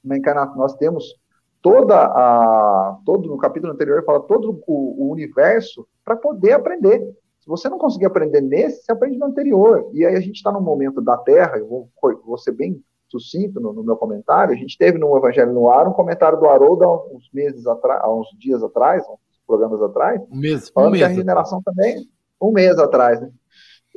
[0.05, 1.17] na encarnação nós temos
[1.65, 7.01] toda a todo no capítulo anterior fala todo o, o universo para poder aprender.
[7.41, 9.89] Se você não conseguir aprender nesse, você aprende no anterior.
[9.95, 11.91] E aí a gente está num momento da Terra, eu vou,
[12.23, 14.53] vou ser bem sucinto no, no, meu comentário.
[14.53, 18.03] A gente teve no Evangelho no Ar um comentário do Haroldo há uns meses atrás,
[18.03, 21.63] há uns dias atrás, uns programas atrás, um mês, falando um mês que a regeneração
[21.63, 22.07] também,
[22.39, 23.31] um mês atrás, né?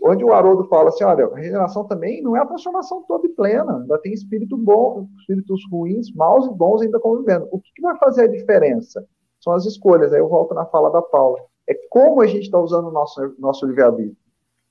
[0.04, 3.30] Onde o Haroldo fala assim: olha, a regeneração também não é a transformação toda e
[3.30, 7.48] plena, ainda tem espírito bom, espíritos ruins, maus e bons ainda convivendo.
[7.52, 9.06] O que, que vai fazer a diferença?
[9.40, 10.14] São as escolhas.
[10.14, 11.40] Aí eu volto na fala da Paula.
[11.68, 14.16] É como a gente está usando o nosso, nosso livre-arbítrio.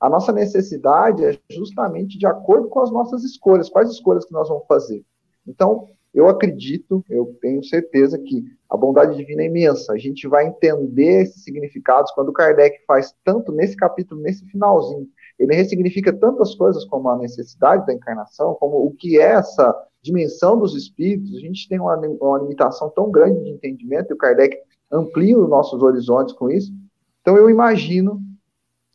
[0.00, 3.68] A nossa necessidade é justamente de acordo com as nossas escolhas.
[3.68, 5.04] Quais escolhas que nós vamos fazer?
[5.46, 9.92] Então, eu acredito, eu tenho certeza que a bondade divina é imensa.
[9.92, 15.08] A gente vai entender esses significados quando Kardec faz tanto nesse capítulo, nesse finalzinho.
[15.38, 20.58] Ele ressignifica tantas coisas como a necessidade da encarnação, como o que é essa dimensão
[20.58, 21.36] dos espíritos.
[21.36, 24.56] A gente tem uma, uma limitação tão grande de entendimento e o Kardec
[24.90, 26.72] amplia os nossos horizontes com isso.
[27.20, 28.20] Então, eu imagino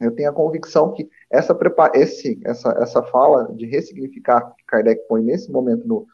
[0.02, 1.58] eu tenho a convicção que essa,
[1.94, 6.08] esse, essa, essa fala de ressignificar que Kardec põe nesse momento no,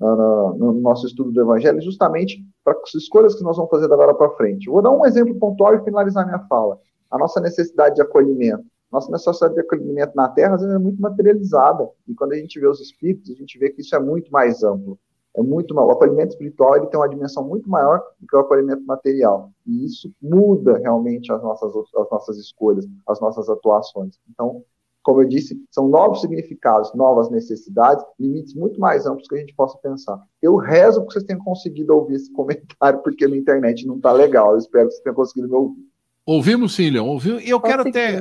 [0.00, 3.94] no, no nosso estudo do Evangelho, justamente para as escolhas que nós vamos fazer da
[3.94, 4.70] agora para frente.
[4.70, 6.78] vou dar um exemplo pontual e finalizar minha fala.
[7.10, 8.64] A nossa necessidade de acolhimento.
[8.90, 11.88] Nossa necessidade de acolhimento na Terra, às vezes, é muito materializada.
[12.08, 14.64] E quando a gente vê os espíritos, a gente vê que isso é muito mais
[14.64, 14.98] amplo
[15.36, 18.84] é muito o acolhimento espiritual ele tem uma dimensão muito maior do que o acolhimento
[18.84, 24.64] material e isso muda realmente as nossas as nossas escolhas as nossas atuações então
[25.02, 29.54] como eu disse são novos significados novas necessidades limites muito mais amplos que a gente
[29.54, 33.96] possa pensar eu rezo que vocês tenham conseguido ouvir esse comentário porque na internet não
[33.96, 35.90] está legal eu espero que vocês tenham conseguido me ouvir
[36.26, 37.06] Ouvimos sim, Leon.
[37.06, 37.40] Ouviu?
[37.40, 38.20] E eu quero até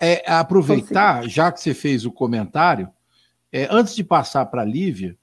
[0.00, 2.88] é, aproveitar, já que você fez o comentário,
[3.52, 5.16] é, antes de passar para a Lívia,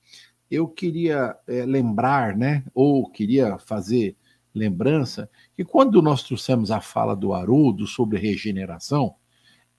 [0.50, 4.16] eu queria é, lembrar, né, ou queria fazer
[4.54, 9.16] lembrança, que quando nós trouxemos a fala do Haroldo sobre regeneração,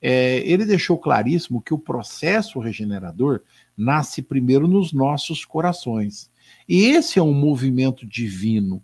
[0.01, 3.41] é, ele deixou claríssimo que o processo regenerador
[3.77, 6.31] nasce primeiro nos nossos corações.
[6.69, 8.83] E esse é um movimento divino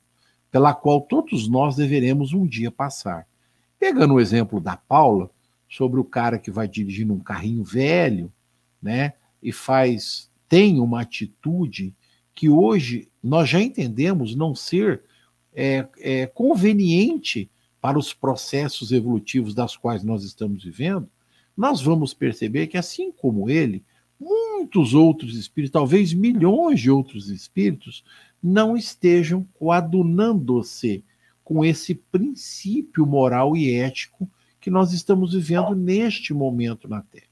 [0.51, 3.27] pela qual todos nós deveremos um dia passar.
[3.79, 5.31] Pegando o exemplo da Paula,
[5.69, 8.33] sobre o cara que vai dirigindo um carrinho velho,
[8.81, 11.93] né, e faz tem uma atitude
[12.33, 15.03] que hoje nós já entendemos não ser
[15.53, 17.51] é, é, conveniente
[17.85, 21.07] para os processos evolutivos das quais nós estamos vivendo,
[21.55, 23.85] nós vamos perceber que, assim como ele,
[24.19, 28.03] muitos outros espíritos, talvez milhões de outros espíritos,
[28.43, 31.05] não estejam coadunando-se
[31.45, 37.29] com esse princípio moral e ético que nós estamos vivendo neste momento na Terra.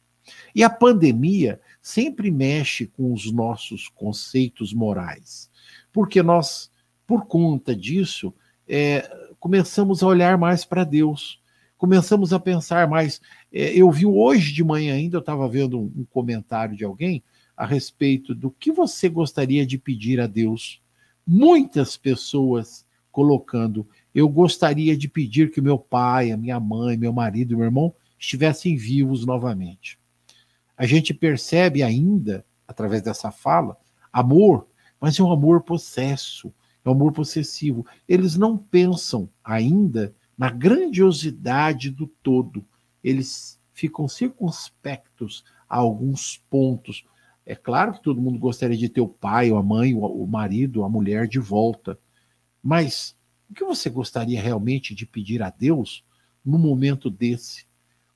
[0.54, 5.50] E a pandemia sempre mexe com os nossos conceitos morais,
[5.90, 6.70] porque nós,
[7.06, 8.34] por conta disso,
[8.68, 11.42] é, começamos a olhar mais para Deus,
[11.76, 13.20] começamos a pensar mais.
[13.52, 17.22] É, eu vi hoje de manhã ainda, eu estava vendo um, um comentário de alguém
[17.56, 20.80] a respeito do que você gostaria de pedir a Deus.
[21.26, 27.56] Muitas pessoas colocando, eu gostaria de pedir que meu pai, a minha mãe, meu marido,
[27.56, 29.98] meu irmão estivessem vivos novamente
[30.82, 33.76] a gente percebe ainda, através dessa fala,
[34.12, 34.66] amor,
[35.00, 36.52] mas é um amor possesso,
[36.84, 37.86] é um amor possessivo.
[38.08, 42.64] Eles não pensam ainda na grandiosidade do todo.
[43.02, 47.04] Eles ficam circunspectos a alguns pontos.
[47.46, 50.88] É claro que todo mundo gostaria de ter o pai, a mãe, o marido, a
[50.88, 51.98] mulher de volta.
[52.62, 53.16] Mas
[53.50, 56.04] o que você gostaria realmente de pedir a Deus
[56.44, 57.66] no momento desse?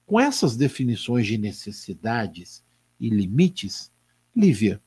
[0.05, 2.65] Com essas definições de necessidades
[2.99, 3.93] e limites,
[4.35, 4.81] Lívia,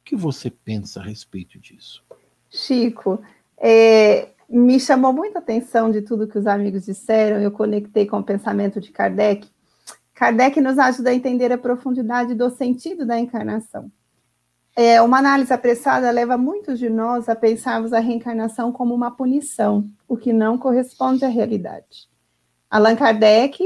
[0.00, 2.05] o que você pensa a respeito disso?
[2.56, 3.20] Chico,
[3.58, 8.24] é, me chamou muita atenção de tudo que os amigos disseram, eu conectei com o
[8.24, 9.48] pensamento de Kardec.
[10.14, 13.90] Kardec nos ajuda a entender a profundidade do sentido da encarnação.
[14.74, 19.86] É, uma análise apressada leva muitos de nós a pensarmos a reencarnação como uma punição,
[20.06, 22.08] o que não corresponde à realidade.
[22.70, 23.58] Allan Kardec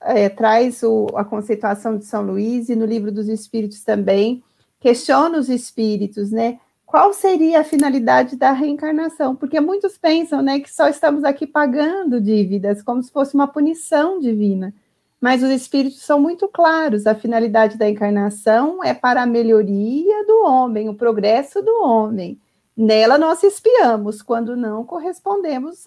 [0.00, 4.42] é, traz o, a conceituação de São Luís e no livro dos Espíritos também
[4.78, 6.58] questiona os espíritos, né?
[6.92, 9.34] Qual seria a finalidade da reencarnação?
[9.34, 14.20] Porque muitos pensam, né, que só estamos aqui pagando dívidas, como se fosse uma punição
[14.20, 14.74] divina.
[15.18, 20.44] Mas os espíritos são muito claros: a finalidade da encarnação é para a melhoria do
[20.44, 22.38] homem, o progresso do homem.
[22.76, 25.82] Nela nós espiamos quando não correspondemos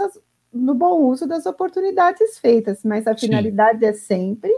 [0.52, 3.86] no bom uso das oportunidades feitas, mas a finalidade Sim.
[3.86, 4.52] é sempre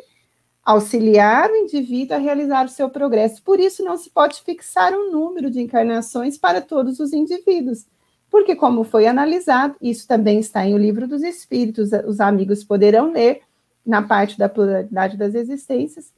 [0.67, 3.41] auxiliar o indivíduo a realizar o seu progresso.
[3.41, 7.85] Por isso, não se pode fixar um número de encarnações para todos os indivíduos,
[8.29, 13.13] porque, como foi analisado, isso também está em O Livro dos Espíritos, os amigos poderão
[13.13, 13.43] ler
[13.85, 16.11] na parte da pluralidade das existências.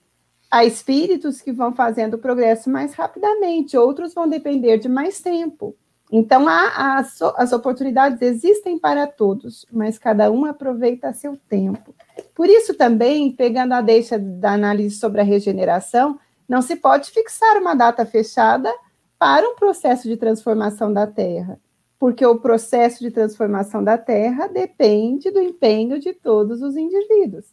[0.50, 5.76] Há espíritos que vão fazendo o progresso mais rapidamente, outros vão depender de mais tempo.
[6.12, 11.93] Então, as, as oportunidades existem para todos, mas cada um aproveita seu tempo.
[12.34, 17.57] Por isso, também, pegando a deixa da análise sobre a regeneração, não se pode fixar
[17.57, 18.74] uma data fechada
[19.20, 21.59] para um processo de transformação da Terra,
[21.99, 27.45] porque o processo de transformação da Terra depende do empenho de todos os indivíduos.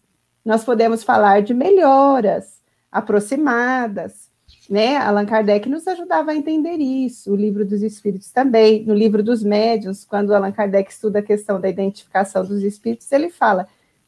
[0.45, 4.31] Nós podemos falar de melhoras aproximadas,
[4.71, 4.97] né?
[4.97, 9.43] Allan Kardec nos ajudava a entender isso, o livro dos espíritos também, no livro dos
[9.43, 13.67] médiuns, quando Allan Kardec estuda a questão da identificação dos espíritos, ele fala: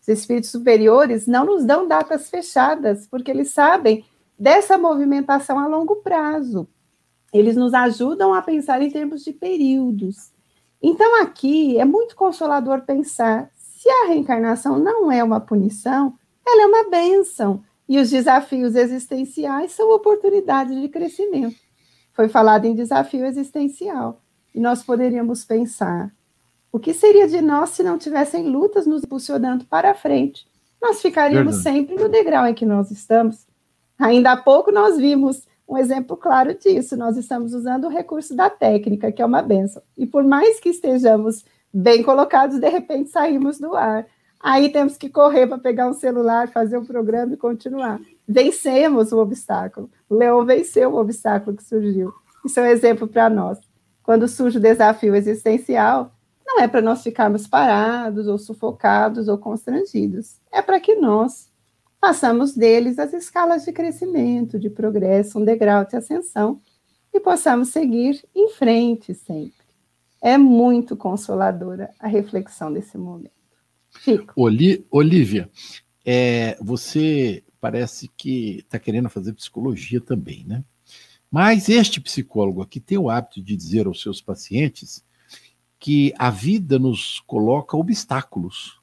[0.08, 4.04] os espíritos superiores não nos dão datas fechadas, porque eles sabem
[4.38, 6.66] dessa movimentação a longo prazo.
[7.30, 10.32] Eles nos ajudam a pensar em termos de períodos.
[10.82, 16.14] Então, aqui é muito consolador pensar: se a reencarnação não é uma punição,
[16.46, 17.62] ela é uma bênção.
[17.86, 21.56] E os desafios existenciais são oportunidades de crescimento.
[22.12, 24.22] Foi falado em desafio existencial.
[24.54, 26.10] E nós poderíamos pensar:
[26.70, 30.46] o que seria de nós se não tivessem lutas nos impulsionando para a frente?
[30.80, 31.78] Nós ficaríamos Verdade.
[31.78, 33.46] sempre no degrau em que nós estamos.
[33.98, 36.96] Ainda há pouco nós vimos um exemplo claro disso.
[36.96, 39.82] Nós estamos usando o recurso da técnica, que é uma benção.
[39.96, 44.06] E por mais que estejamos bem colocados, de repente saímos do ar.
[44.40, 48.00] Aí temos que correr para pegar um celular, fazer um programa e continuar.
[48.26, 49.90] Vencemos o obstáculo.
[50.08, 52.12] O Leão venceu o obstáculo que surgiu.
[52.44, 53.58] Isso é um exemplo para nós.
[54.02, 56.12] Quando surge o desafio existencial,
[56.48, 60.40] não é para nós ficarmos parados ou sufocados ou constrangidos.
[60.50, 61.50] É para que nós
[62.00, 66.60] façamos deles as escalas de crescimento, de progresso, um degrau de ascensão,
[67.12, 69.52] e possamos seguir em frente sempre.
[70.22, 73.30] É muito consoladora a reflexão desse momento.
[74.34, 75.50] Oli, Olivia,
[76.04, 80.64] é, você parece que está querendo fazer psicologia também, né?
[81.30, 85.04] Mas este psicólogo aqui tem o hábito de dizer aos seus pacientes
[85.78, 88.80] que a vida nos coloca obstáculos.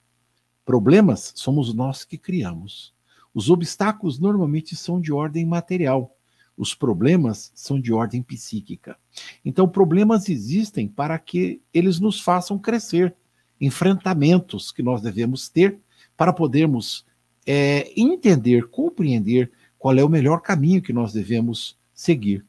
[0.66, 2.94] Problemas somos nós que criamos.
[3.34, 6.16] Os obstáculos normalmente são de ordem material,
[6.58, 8.98] os problemas são de ordem psíquica.
[9.44, 13.14] Então, problemas existem para que eles nos façam crescer,
[13.60, 15.78] enfrentamentos que nós devemos ter
[16.16, 17.06] para podermos
[17.46, 22.46] é, entender, compreender qual é o melhor caminho que nós devemos seguir.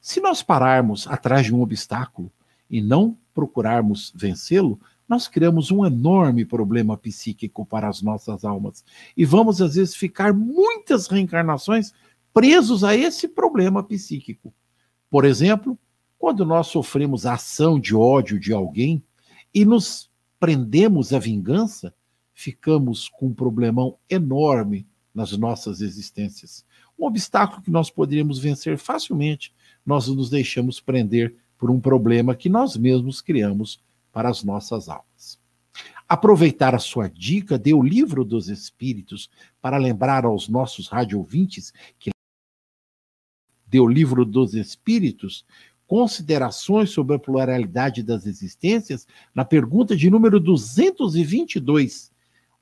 [0.00, 2.32] Se nós pararmos atrás de um obstáculo
[2.70, 8.84] e não procurarmos vencê-lo, nós criamos um enorme problema psíquico para as nossas almas.
[9.16, 11.92] E vamos, às vezes, ficar muitas reencarnações
[12.32, 14.54] presos a esse problema psíquico.
[15.10, 15.76] Por exemplo,
[16.16, 19.02] quando nós sofremos a ação de ódio de alguém
[19.52, 20.08] e nos
[20.38, 21.92] prendemos à vingança,
[22.32, 26.64] ficamos com um problemão enorme nas nossas existências.
[26.98, 29.52] Um obstáculo que nós poderíamos vencer facilmente,
[29.84, 33.78] nós nos deixamos prender por um problema que nós mesmos criamos
[34.10, 35.38] para as nossas almas.
[36.08, 39.30] Aproveitar a sua dica, dê o livro dos Espíritos
[39.60, 42.10] para lembrar aos nossos radiovintes que
[43.66, 45.44] deu o livro dos Espíritos,
[45.86, 52.10] considerações sobre a pluralidade das existências, na pergunta de número 222,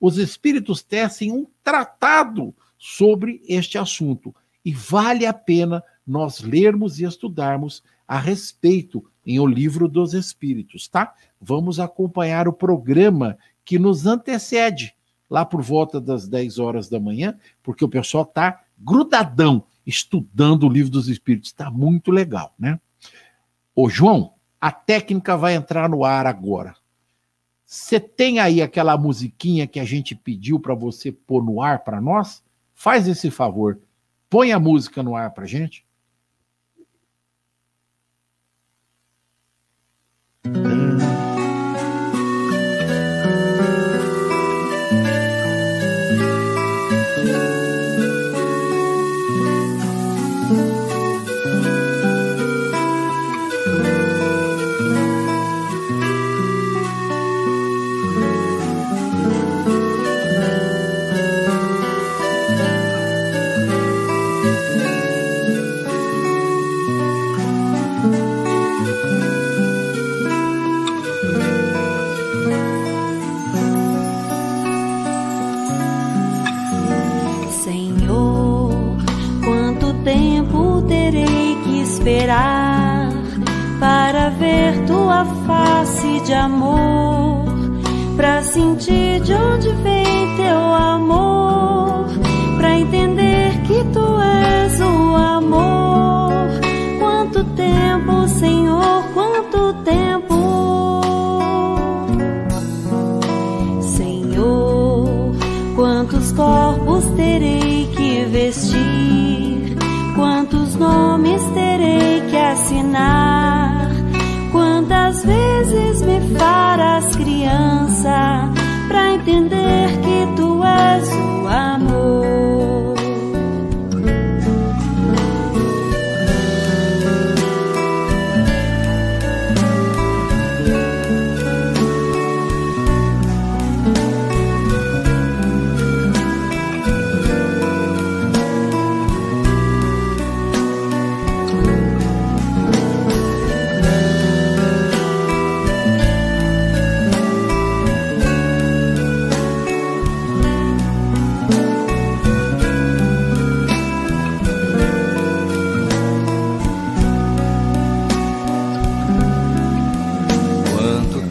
[0.00, 4.34] os Espíritos tecem um tratado sobre este assunto
[4.64, 10.88] e vale a pena nós lermos e estudarmos a respeito em O Livro dos Espíritos,
[10.88, 11.14] tá?
[11.38, 14.94] Vamos acompanhar o programa que nos antecede,
[15.28, 20.70] lá por volta das 10 horas da manhã, porque o pessoal tá grudadão estudando o
[20.70, 21.50] Livro dos Espíritos.
[21.50, 22.80] Está muito legal, né?
[23.74, 26.74] Ô, João, a técnica vai entrar no ar agora.
[27.66, 32.00] Você tem aí aquela musiquinha que a gente pediu para você pôr no ar para
[32.00, 32.42] nós?
[32.74, 33.78] Faz esse favor.
[34.30, 35.84] Põe a música no ar para gente.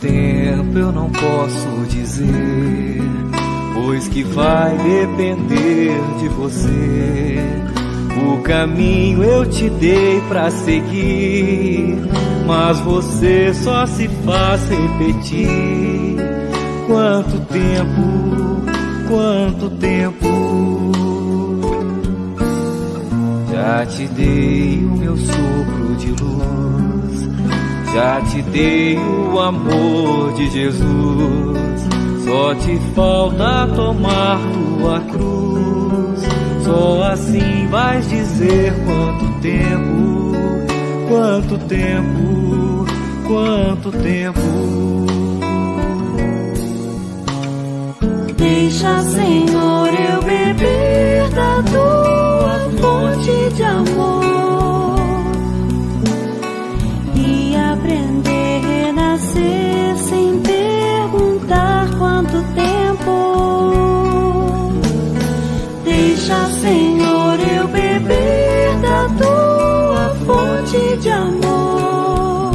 [0.07, 3.01] Tempo eu não posso dizer,
[3.73, 7.67] pois que vai depender de você.
[8.29, 11.97] O caminho eu te dei pra seguir,
[12.45, 16.17] mas você só se faz repetir.
[16.87, 18.61] Quanto tempo,
[19.07, 20.27] quanto tempo.
[23.51, 26.76] Já te dei o meu sopro de luz,
[27.93, 31.87] já te dei o amor de Jesus.
[32.25, 34.39] Só te falta tomar
[34.79, 36.21] tua cruz.
[36.63, 40.33] Só assim vais dizer quanto tempo,
[41.07, 42.85] quanto tempo,
[43.25, 44.41] quanto tempo.
[48.35, 54.26] Deixa, Senhor, eu beber da tua fonte de amor
[70.99, 72.51] de amor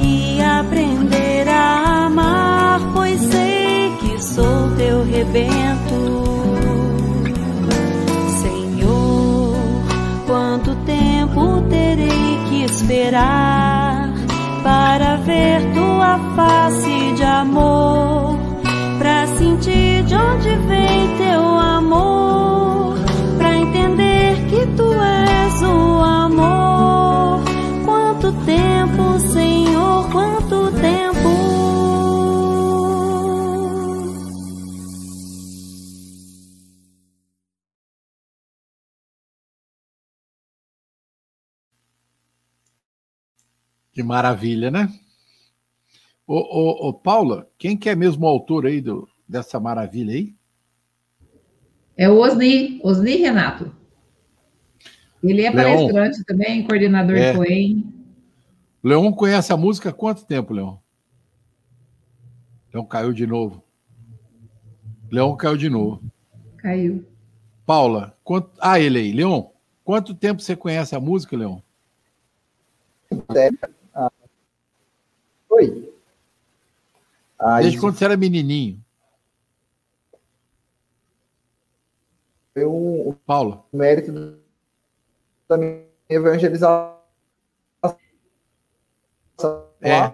[0.00, 6.24] e aprender a amar, pois sei que sou teu rebento.
[8.42, 9.56] Senhor,
[10.26, 14.12] quanto tempo terei que esperar
[14.62, 18.36] para ver tua face de amor,
[18.98, 21.17] para sentir de onde vem
[43.98, 44.96] Que maravilha, né?
[46.24, 50.36] Ô, ô, ô, Paula, quem que é mesmo o autor aí do, dessa maravilha aí?
[51.96, 53.74] É o Osni, Osni Renato.
[55.20, 55.74] Ele é Leon.
[55.74, 57.32] palestrante também, coordenador É.
[57.32, 57.92] do Coen.
[58.84, 60.76] Leon conhece a música há quanto tempo, Leon?
[62.72, 63.64] Leon caiu de novo.
[65.10, 66.00] Leon caiu de novo.
[66.58, 67.04] Caiu.
[67.66, 68.52] Paula, quanto...
[68.60, 69.12] ah, ele aí.
[69.12, 69.46] Leon,
[69.82, 71.58] quanto tempo você conhece a música, Leon?
[75.50, 75.92] Oi.
[77.38, 78.82] Aí Desde quando você era menininho.
[82.52, 84.36] foi um, Paula, o mérito
[85.48, 86.96] da minha evangelização.
[89.80, 90.12] é.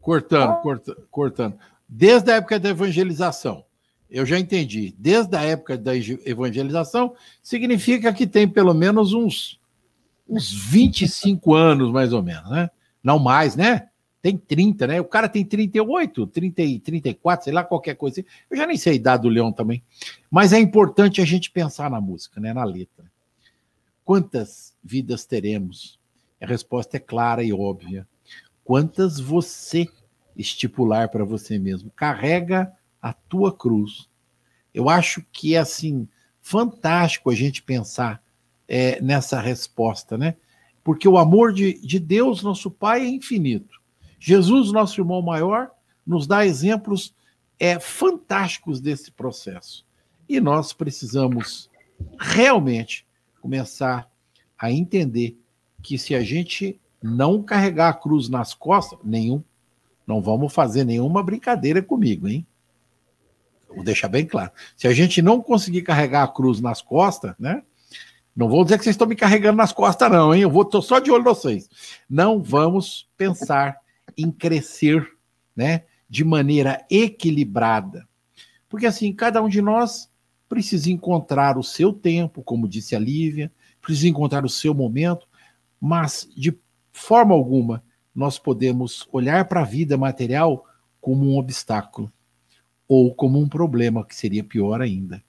[0.00, 1.58] Cortando, corta- cortando.
[1.88, 3.64] Desde a época da evangelização.
[4.08, 4.94] Eu já entendi.
[4.98, 9.60] Desde a época da evangelização, significa que tem pelo menos uns,
[10.28, 12.70] uns 25 anos, mais ou menos, né?
[13.02, 13.88] Não mais, né?
[14.22, 15.00] Tem 30, né?
[15.00, 18.28] O cara tem 38, 30, e 34, sei lá, qualquer coisa assim.
[18.50, 19.82] Eu já nem sei a idade do Leão também.
[20.30, 22.52] Mas é importante a gente pensar na música, né?
[22.52, 23.04] Na letra.
[24.04, 25.98] Quantas vidas teremos?
[26.40, 28.06] A resposta é clara e óbvia.
[28.64, 29.88] Quantas você
[30.36, 31.90] estipular para você mesmo?
[31.90, 34.08] Carrega a tua cruz.
[34.74, 36.08] Eu acho que é assim
[36.42, 38.22] fantástico a gente pensar
[38.68, 40.36] é, nessa resposta, né?
[40.84, 43.75] Porque o amor de, de Deus, nosso Pai, é infinito.
[44.18, 45.70] Jesus, nosso irmão maior,
[46.06, 47.14] nos dá exemplos
[47.58, 49.84] é, fantásticos desse processo.
[50.28, 51.70] E nós precisamos
[52.18, 53.06] realmente
[53.40, 54.10] começar
[54.58, 55.38] a entender
[55.82, 59.42] que se a gente não carregar a cruz nas costas, nenhum,
[60.06, 62.46] não vamos fazer nenhuma brincadeira comigo, hein?
[63.68, 64.50] Vou deixar bem claro.
[64.76, 67.62] Se a gente não conseguir carregar a cruz nas costas, né?
[68.34, 70.42] Não vou dizer que vocês estão me carregando nas costas, não, hein?
[70.42, 71.68] Eu vou, tô só de olho em vocês.
[72.08, 73.76] Não vamos pensar
[74.16, 75.06] em crescer,
[75.54, 75.84] né?
[76.08, 78.08] De maneira equilibrada.
[78.68, 80.10] Porque assim, cada um de nós
[80.48, 85.28] precisa encontrar o seu tempo, como disse a Lívia, precisa encontrar o seu momento,
[85.80, 86.56] mas de
[86.92, 87.82] forma alguma
[88.14, 90.64] nós podemos olhar para a vida material
[91.00, 92.10] como um obstáculo
[92.88, 95.22] ou como um problema, que seria pior ainda.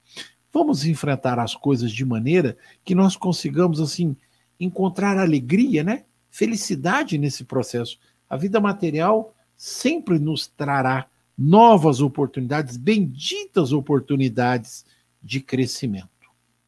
[0.53, 4.15] Vamos enfrentar as coisas de maneira que nós consigamos assim
[4.59, 6.05] encontrar alegria, né?
[6.31, 7.99] Felicidade nesse processo.
[8.29, 11.07] A vida material sempre nos trará
[11.37, 14.85] novas oportunidades, benditas oportunidades
[15.21, 16.09] de crescimento,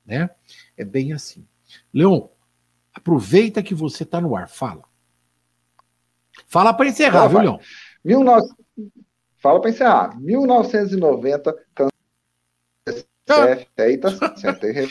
[0.06, 0.30] né?
[0.78, 1.46] É bem assim.
[1.94, 2.28] Leon,
[2.94, 4.84] aproveita que você está no ar, fala.
[6.48, 7.58] Fala para encerrar, viu, Leon?
[8.04, 8.48] 19...
[9.38, 10.20] Fala para encerrar.
[10.20, 11.56] 1990,
[13.26, 14.90] CF, aí tá certo, tem.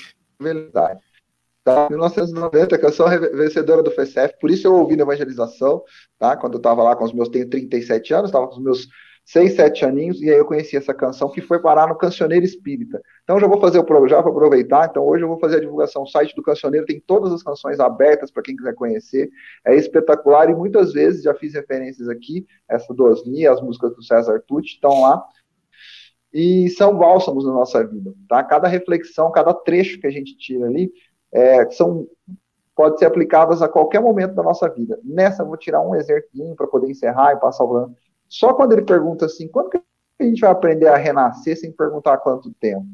[1.68, 5.82] Tá, 1990, canção vencedora do FECEF, por isso eu ouvi na evangelização,
[6.18, 6.34] tá?
[6.34, 8.88] Quando eu estava lá com os meus, tenho 37 anos, estava com os meus
[9.26, 13.02] 6, 7 aninhos, e aí eu conheci essa canção que foi parar no Cancioneiro Espírita.
[13.22, 16.04] Então já vou fazer o já vou aproveitar, então hoje eu vou fazer a divulgação,
[16.04, 19.28] o site do Cancioneiro tem todas as canções abertas para quem quiser conhecer,
[19.66, 24.02] é espetacular e muitas vezes já fiz referências aqui, essa do Osni, as músicas do
[24.02, 25.22] César Tucci estão lá,
[26.32, 28.42] e são bálsamos na nossa vida, tá?
[28.42, 30.90] Cada reflexão, cada trecho que a gente tira ali,
[31.32, 32.06] é, são
[32.74, 35.00] pode ser aplicadas a qualquer momento da nossa vida.
[35.02, 37.96] Nessa, vou tirar um exemplinho para poder encerrar e passar o ano.
[38.28, 39.80] Só quando ele pergunta assim, quando que
[40.20, 42.86] a gente vai aprender a renascer sem perguntar quanto tempo?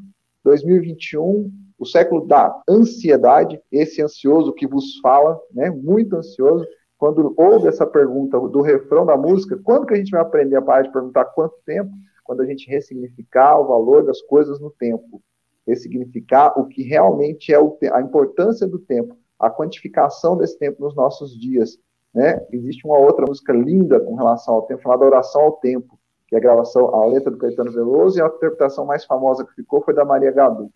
[0.42, 6.66] 2021, o século da ansiedade, esse ansioso que vos fala, né, muito ansioso,
[6.96, 10.62] quando ouve essa pergunta do refrão da música, quando que a gente vai aprender a
[10.62, 11.90] parar de perguntar quanto tempo?
[12.24, 15.22] quando a gente ressignificar o valor das coisas no tempo,
[15.66, 20.94] ressignificar o que realmente é o, a importância do tempo, a quantificação desse tempo nos
[20.94, 21.78] nossos dias.
[22.12, 22.44] Né?
[22.52, 25.98] Existe uma outra música linda com relação ao tempo, chamada Oração ao Tempo,
[26.28, 29.54] que é a gravação, a letra do Caetano Veloso, e a interpretação mais famosa que
[29.54, 30.70] ficou foi da Maria Gadu,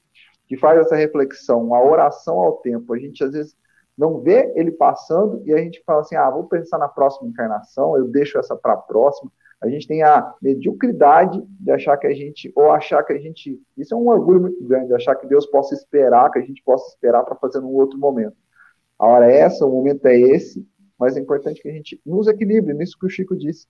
[0.46, 2.92] que faz essa reflexão, a oração ao tempo.
[2.92, 3.56] A gente, às vezes,
[3.96, 7.96] não vê ele passando e a gente fala assim, ah, vou pensar na próxima encarnação,
[7.96, 9.30] eu deixo essa para a próxima,
[9.60, 13.60] a gente tem a mediocridade de achar que a gente, ou achar que a gente,
[13.76, 16.88] isso é um orgulho muito grande, achar que Deus possa esperar, que a gente possa
[16.90, 18.36] esperar para fazer num outro momento.
[18.98, 20.64] A hora é essa, o momento é esse,
[20.98, 23.66] mas é importante que a gente nos equilibre, nisso que o Chico disse,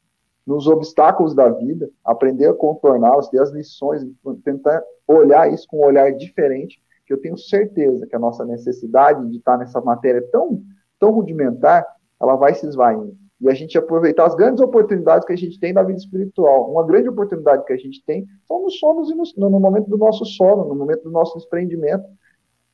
[0.46, 4.06] nos obstáculos da vida, aprender a contorná-los, ter as lições,
[4.44, 9.26] tentar olhar isso com um olhar diferente, que eu tenho certeza que a nossa necessidade
[9.30, 10.62] de estar nessa matéria tão,
[10.98, 11.86] tão rudimentar,
[12.20, 15.72] ela vai se esvaindo e a gente aproveitar as grandes oportunidades que a gente tem
[15.72, 16.70] na vida espiritual.
[16.70, 19.96] Uma grande oportunidade que a gente tem são nos sonos e no, no momento do
[19.96, 22.04] nosso sono, no momento do nosso desprendimento.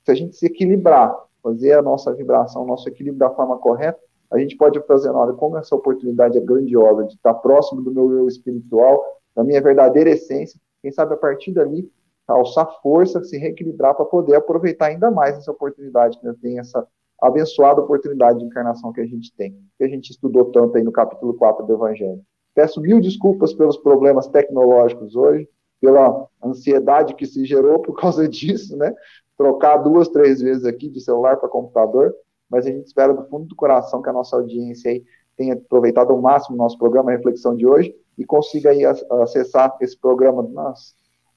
[0.04, 3.98] Se a gente se equilibrar, fazer a nossa vibração, o nosso equilíbrio da forma correta,
[4.30, 8.10] a gente pode fazer, olha, como essa oportunidade é grandiosa de estar próximo do meu
[8.12, 9.04] eu espiritual,
[9.34, 11.90] da minha verdadeira essência, quem sabe a partir dali,
[12.26, 16.86] alçar força, se reequilibrar para poder aproveitar ainda mais essa oportunidade que eu tenho, essa
[17.20, 20.92] abençoada oportunidade de encarnação que a gente tem, que a gente estudou tanto aí no
[20.92, 22.20] capítulo 4 do Evangelho.
[22.54, 25.48] Peço mil desculpas pelos problemas tecnológicos hoje,
[25.80, 28.94] pela ansiedade que se gerou por causa disso, né?
[29.36, 32.14] Trocar duas, três vezes aqui de celular para computador,
[32.48, 35.02] mas a gente espera do fundo do coração que a nossa audiência aí
[35.36, 39.76] tenha aproveitado ao máximo o nosso programa, a reflexão de hoje, e consiga aí acessar
[39.80, 40.42] esse programa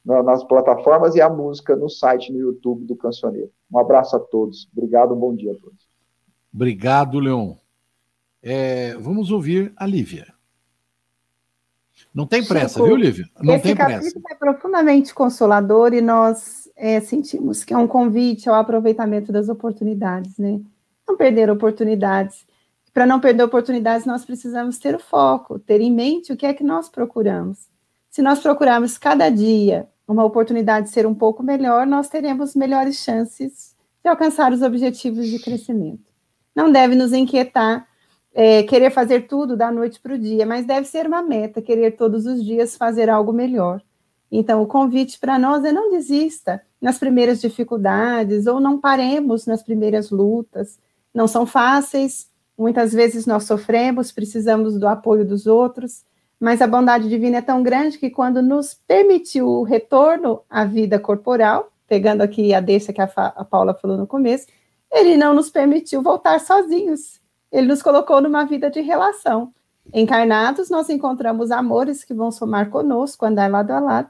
[0.07, 3.51] nas, nas plataformas e a música no site, no YouTube do Cancioneiro.
[3.69, 4.69] Um abraço a todos.
[4.71, 5.85] Obrigado, um bom dia a todos.
[6.53, 7.55] Obrigado, Leon.
[8.41, 10.33] É, vamos ouvir a Lívia.
[12.13, 13.25] Não tem pressa, Chico, viu, Lívia?
[13.41, 14.17] Não esse tem pressa.
[14.31, 20.37] é profundamente consolador e nós é, sentimos que é um convite ao aproveitamento das oportunidades,
[20.37, 20.61] né?
[21.07, 22.45] Não perder oportunidades.
[22.93, 26.53] Para não perder oportunidades, nós precisamos ter o foco, ter em mente o que é
[26.53, 27.67] que nós procuramos.
[28.09, 32.95] Se nós procurarmos cada dia uma oportunidade de ser um pouco melhor, nós teremos melhores
[32.97, 36.07] chances de alcançar os objetivos de crescimento.
[36.55, 37.85] Não deve nos inquietar
[38.33, 41.97] é, querer fazer tudo da noite para o dia, mas deve ser uma meta, querer
[41.97, 43.81] todos os dias fazer algo melhor.
[44.31, 49.63] Então, o convite para nós é não desista nas primeiras dificuldades ou não paremos nas
[49.63, 50.77] primeiras lutas.
[51.13, 56.03] Não são fáceis, muitas vezes nós sofremos, precisamos do apoio dos outros,
[56.39, 60.99] mas a bondade divina é tão grande que quando nos permitiu o retorno à vida
[60.99, 64.47] corporal, pegando aqui a deixa que a, a Paula falou no começo,
[64.91, 67.19] ele não nos permitiu voltar sozinhos.
[67.51, 69.53] Ele nos colocou numa vida de relação.
[69.93, 74.09] Encarnados, nós encontramos amores que vão somar conosco, andar lado a lado.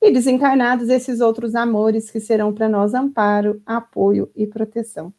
[0.00, 5.12] E desencarnados, esses outros amores que serão para nós amparo, apoio e proteção.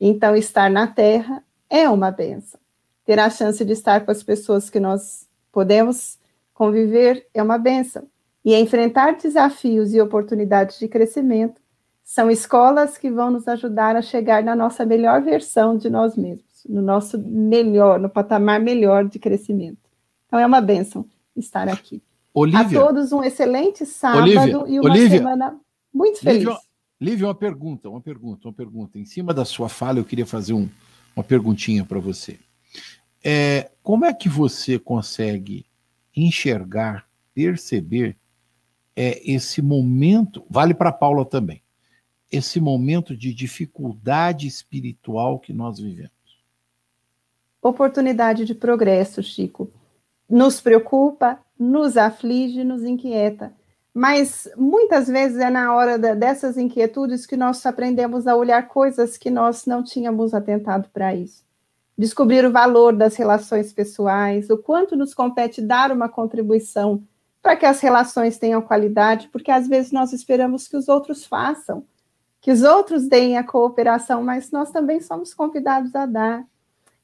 [0.00, 2.58] Então, estar na Terra é uma benção.
[3.04, 6.18] Ter a chance de estar com as pessoas que nós podemos
[6.52, 8.08] conviver é uma benção.
[8.44, 11.62] E enfrentar desafios e oportunidades de crescimento
[12.02, 16.66] são escolas que vão nos ajudar a chegar na nossa melhor versão de nós mesmos,
[16.68, 19.78] no nosso melhor, no patamar melhor de crescimento.
[20.26, 22.02] Então é uma bênção estar aqui.
[22.34, 25.56] Olívia, a todos um excelente sábado Olívia, e uma Olívia, semana
[25.94, 26.40] muito feliz.
[26.40, 26.58] Lívia,
[27.00, 28.98] Lívia, uma pergunta, uma pergunta, uma pergunta.
[28.98, 30.68] Em cima da sua fala, eu queria fazer um,
[31.16, 32.38] uma perguntinha para você.
[33.24, 35.64] É, como é que você consegue
[36.14, 38.16] enxergar, perceber
[38.94, 41.62] é, esse momento, vale para Paula também,
[42.30, 46.12] esse momento de dificuldade espiritual que nós vivemos?
[47.62, 49.72] Oportunidade de progresso, Chico.
[50.28, 53.54] Nos preocupa, nos aflige, nos inquieta.
[53.92, 59.16] Mas muitas vezes é na hora da, dessas inquietudes que nós aprendemos a olhar coisas
[59.16, 61.43] que nós não tínhamos atentado para isso.
[61.96, 67.02] Descobrir o valor das relações pessoais, o quanto nos compete dar uma contribuição
[67.40, 71.84] para que as relações tenham qualidade, porque às vezes nós esperamos que os outros façam,
[72.40, 76.44] que os outros deem a cooperação, mas nós também somos convidados a dar.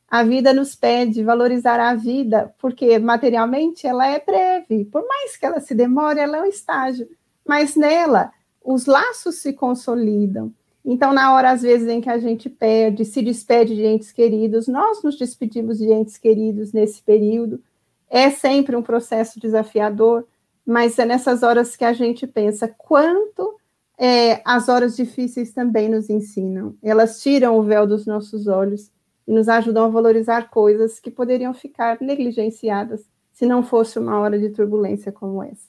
[0.09, 5.47] A vida nos pede valorizar a vida, porque materialmente ela é breve, por mais que
[5.47, 7.09] ela se demore, ela é um estágio,
[7.47, 8.33] mas nela
[8.65, 10.53] os laços se consolidam.
[10.85, 14.67] Então, na hora, às vezes, em que a gente perde, se despede de entes queridos,
[14.67, 17.63] nós nos despedimos de entes queridos nesse período.
[18.09, 20.27] É sempre um processo desafiador,
[20.65, 23.57] mas é nessas horas que a gente pensa quanto
[23.99, 26.75] é, as horas difíceis também nos ensinam.
[26.83, 28.91] Elas tiram o véu dos nossos olhos
[29.29, 34.39] e nos ajudam a valorizar coisas que poderiam ficar negligenciadas se não fosse uma hora
[34.39, 35.69] de turbulência como essa.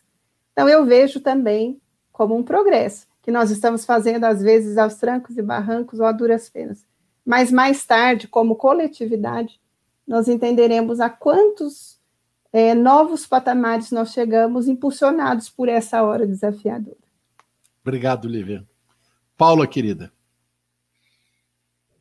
[0.54, 1.80] Então, eu vejo também
[2.12, 6.12] como um progresso que nós estamos fazendo, às vezes, aos trancos e barrancos ou a
[6.12, 6.86] duras penas.
[7.26, 9.60] Mas mais tarde, como coletividade,
[10.08, 12.00] nós entenderemos a quantos
[12.52, 16.98] é, novos patamares nós chegamos, impulsionados por essa hora desafiadora.
[17.84, 18.68] Obrigado, Lívia.
[19.38, 20.12] Paula, querida.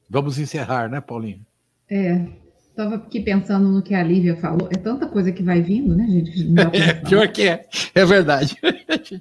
[0.09, 1.47] Vamos encerrar, né, Paulinho?
[1.89, 2.27] É,
[2.69, 4.69] estava aqui pensando no que a Lívia falou.
[4.73, 6.53] É tanta coisa que vai vindo, né, gente?
[6.73, 8.59] É, pior que é, é verdade.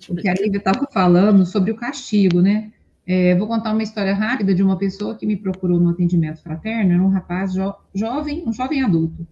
[0.10, 2.72] O que a Lívia estava falando sobre o castigo, né?
[3.06, 6.94] É, vou contar uma história rápida de uma pessoa que me procurou no atendimento fraterno,
[6.94, 9.28] era um rapaz jo jovem, um jovem adulto.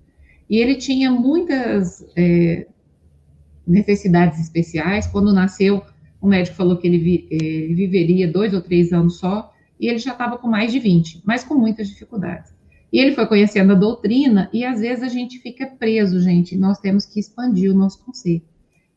[0.49, 2.65] E ele tinha muitas é,
[3.67, 5.05] necessidades especiais.
[5.05, 5.83] Quando nasceu,
[6.21, 9.99] o médico falou que ele, vi, ele viveria dois ou três anos só, e ele
[9.99, 12.51] já estava com mais de 20, mas com muitas dificuldades.
[12.91, 16.79] E ele foi conhecendo a doutrina, e às vezes a gente fica preso, gente, nós
[16.79, 18.47] temos que expandir o nosso conceito.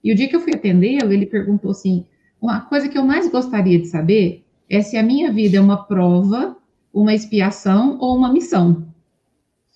[0.03, 2.07] E o dia que eu fui atendê-lo, ele perguntou assim:
[2.41, 5.85] uma coisa que eu mais gostaria de saber é se a minha vida é uma
[5.85, 6.57] prova,
[6.93, 8.87] uma expiação ou uma missão.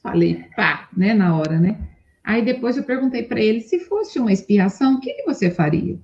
[0.03, 1.79] Falei, pá, né, na hora, né?
[2.23, 5.99] Aí depois eu perguntei para ele: se fosse uma expiação, o que, que você faria?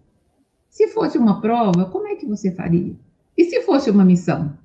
[0.68, 2.94] Se fosse uma prova, como é que você faria?
[3.36, 4.56] E se fosse uma missão?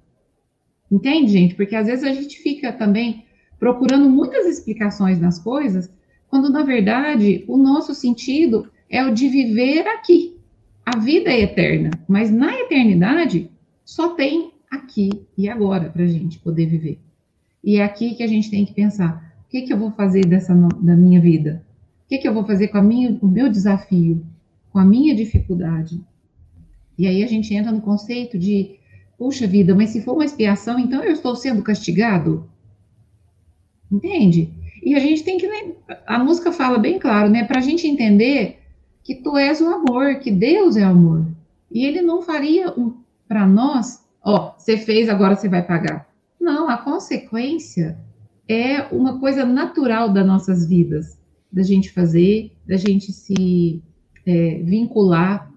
[0.91, 1.55] Entende, gente?
[1.55, 3.25] Porque às vezes a gente fica também
[3.57, 5.91] procurando muitas explicações nas coisas,
[6.27, 10.37] quando na verdade o nosso sentido é o de viver aqui.
[10.85, 13.49] A vida é eterna, mas na eternidade
[13.83, 16.99] só tem aqui e agora para a gente poder viver.
[17.63, 20.25] E é aqui que a gente tem que pensar: o que, que eu vou fazer
[20.25, 21.63] dessa da minha vida?
[22.05, 24.23] O que, que eu vou fazer com a minha, o meu desafio,
[24.71, 25.99] com a minha dificuldade?
[26.97, 28.75] E aí a gente entra no conceito de,
[29.17, 32.47] puxa vida, mas se for uma expiação, então eu estou sendo castigado?
[33.91, 34.53] Entende?
[34.83, 35.47] E a gente tem que.
[36.05, 37.43] A música fala bem claro, né?
[37.43, 38.59] Para a gente entender
[39.05, 41.23] que tu és o amor, que Deus é amor.
[41.71, 42.73] E ele não faria
[43.27, 46.09] para nós, ó, você fez, agora você vai pagar.
[46.41, 47.97] Não, a consequência
[48.49, 51.19] é uma coisa natural das nossas vidas,
[51.51, 53.79] da gente fazer, da gente se
[54.25, 55.51] é, vincular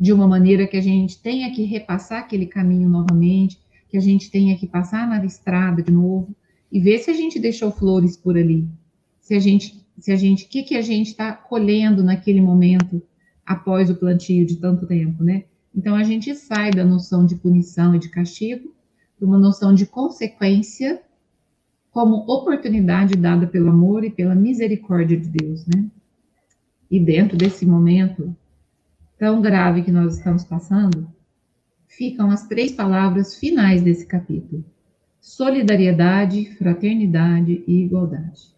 [0.00, 4.30] de uma maneira que a gente tenha que repassar aquele caminho novamente, que a gente
[4.30, 6.34] tenha que passar na estrada de novo
[6.72, 8.66] e ver se a gente deixou flores por ali.
[9.20, 13.02] Se a gente, se a gente, o que, que a gente está colhendo naquele momento
[13.44, 15.44] após o plantio de tanto tempo, né?
[15.74, 18.74] Então a gente sai da noção de punição e de castigo
[19.18, 21.02] para uma noção de consequência
[21.90, 25.86] como oportunidade dada pelo amor e pela misericórdia de Deus, né?
[26.90, 28.36] E dentro desse momento
[29.18, 31.10] tão grave que nós estamos passando,
[31.86, 34.64] ficam as três palavras finais desse capítulo
[35.26, 38.55] solidariedade, fraternidade e igualdade.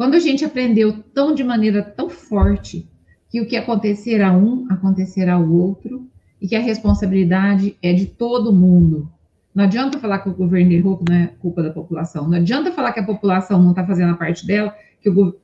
[0.00, 2.88] Quando a gente aprendeu tão de maneira tão forte
[3.28, 6.08] que o que acontecer a um acontecerá ao outro
[6.40, 9.12] e que a responsabilidade é de todo mundo.
[9.54, 12.26] Não adianta falar que o governo errou, que não é culpa da população.
[12.26, 15.38] Não adianta falar que a população não está fazendo a parte dela, que o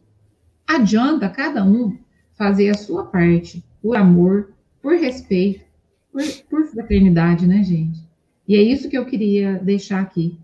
[0.66, 1.94] adianta cada um
[2.32, 3.62] fazer a sua parte.
[3.82, 5.66] por amor, por respeito,
[6.10, 8.00] por, por fraternidade, né, gente?
[8.48, 10.38] E é isso que eu queria deixar aqui.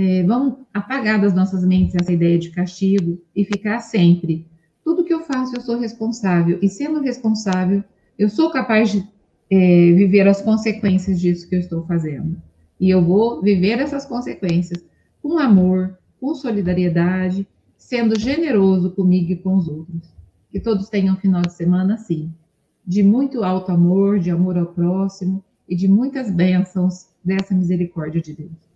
[0.00, 0.24] É,
[0.72, 4.46] apagar das nossas mentes essa ideia de castigo e ficar sempre.
[4.84, 6.56] Tudo que eu faço, eu sou responsável.
[6.62, 7.82] E sendo responsável,
[8.16, 9.04] eu sou capaz de
[9.50, 12.40] é, viver as consequências disso que eu estou fazendo.
[12.78, 14.84] E eu vou viver essas consequências
[15.20, 17.44] com amor, com solidariedade,
[17.76, 20.14] sendo generoso comigo e com os outros.
[20.52, 22.32] Que todos tenham um final de semana assim,
[22.86, 28.32] de muito alto amor, de amor ao próximo e de muitas bênçãos dessa misericórdia de
[28.32, 28.67] Deus.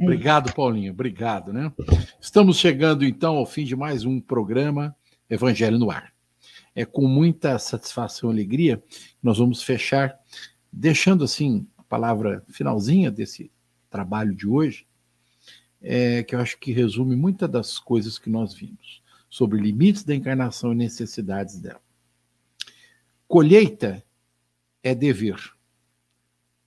[0.00, 0.54] É obrigado.
[0.54, 1.70] Paulinho, obrigado, né?
[2.18, 4.96] Estamos chegando então ao fim de mais um programa
[5.28, 6.10] Evangelho no Ar.
[6.74, 10.18] É com muita satisfação e alegria que nós vamos fechar,
[10.72, 13.52] deixando assim a palavra finalzinha desse
[13.90, 14.86] trabalho de hoje,
[15.82, 20.14] é, que eu acho que resume muitas das coisas que nós vimos sobre limites da
[20.14, 21.82] encarnação e necessidades dela.
[23.28, 24.02] Colheita
[24.82, 25.38] é dever,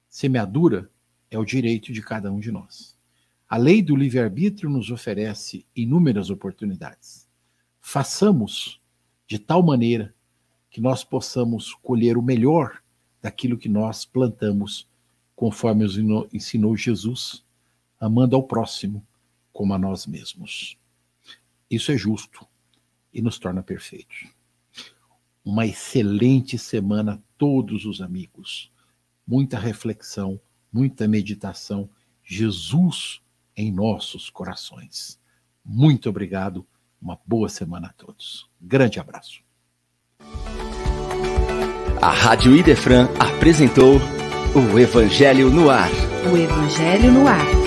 [0.07, 0.87] semeadura
[1.31, 2.92] é o direito de cada um de nós.
[3.53, 7.29] A lei do livre-arbítrio nos oferece inúmeras oportunidades.
[7.79, 8.81] Façamos
[9.27, 10.11] de tal maneira
[10.71, 12.81] que nós possamos colher o melhor
[13.21, 14.89] daquilo que nós plantamos,
[15.35, 17.45] conforme nos ensinou Jesus
[17.99, 19.05] amando ao próximo
[19.51, 20.75] como a nós mesmos.
[21.69, 22.47] Isso é justo
[23.13, 24.33] e nos torna perfeitos.
[25.45, 28.71] Uma excelente semana a todos os amigos.
[29.27, 30.41] Muita reflexão,
[30.71, 31.87] muita meditação.
[32.23, 33.21] Jesus
[33.55, 35.19] em nossos corações.
[35.63, 36.65] Muito obrigado.
[37.01, 38.49] Uma boa semana a todos.
[38.61, 39.41] Grande abraço.
[42.01, 43.97] A Rádio Idefran apresentou
[44.55, 45.89] o Evangelho no Ar.
[46.31, 47.62] O Evangelho no Ar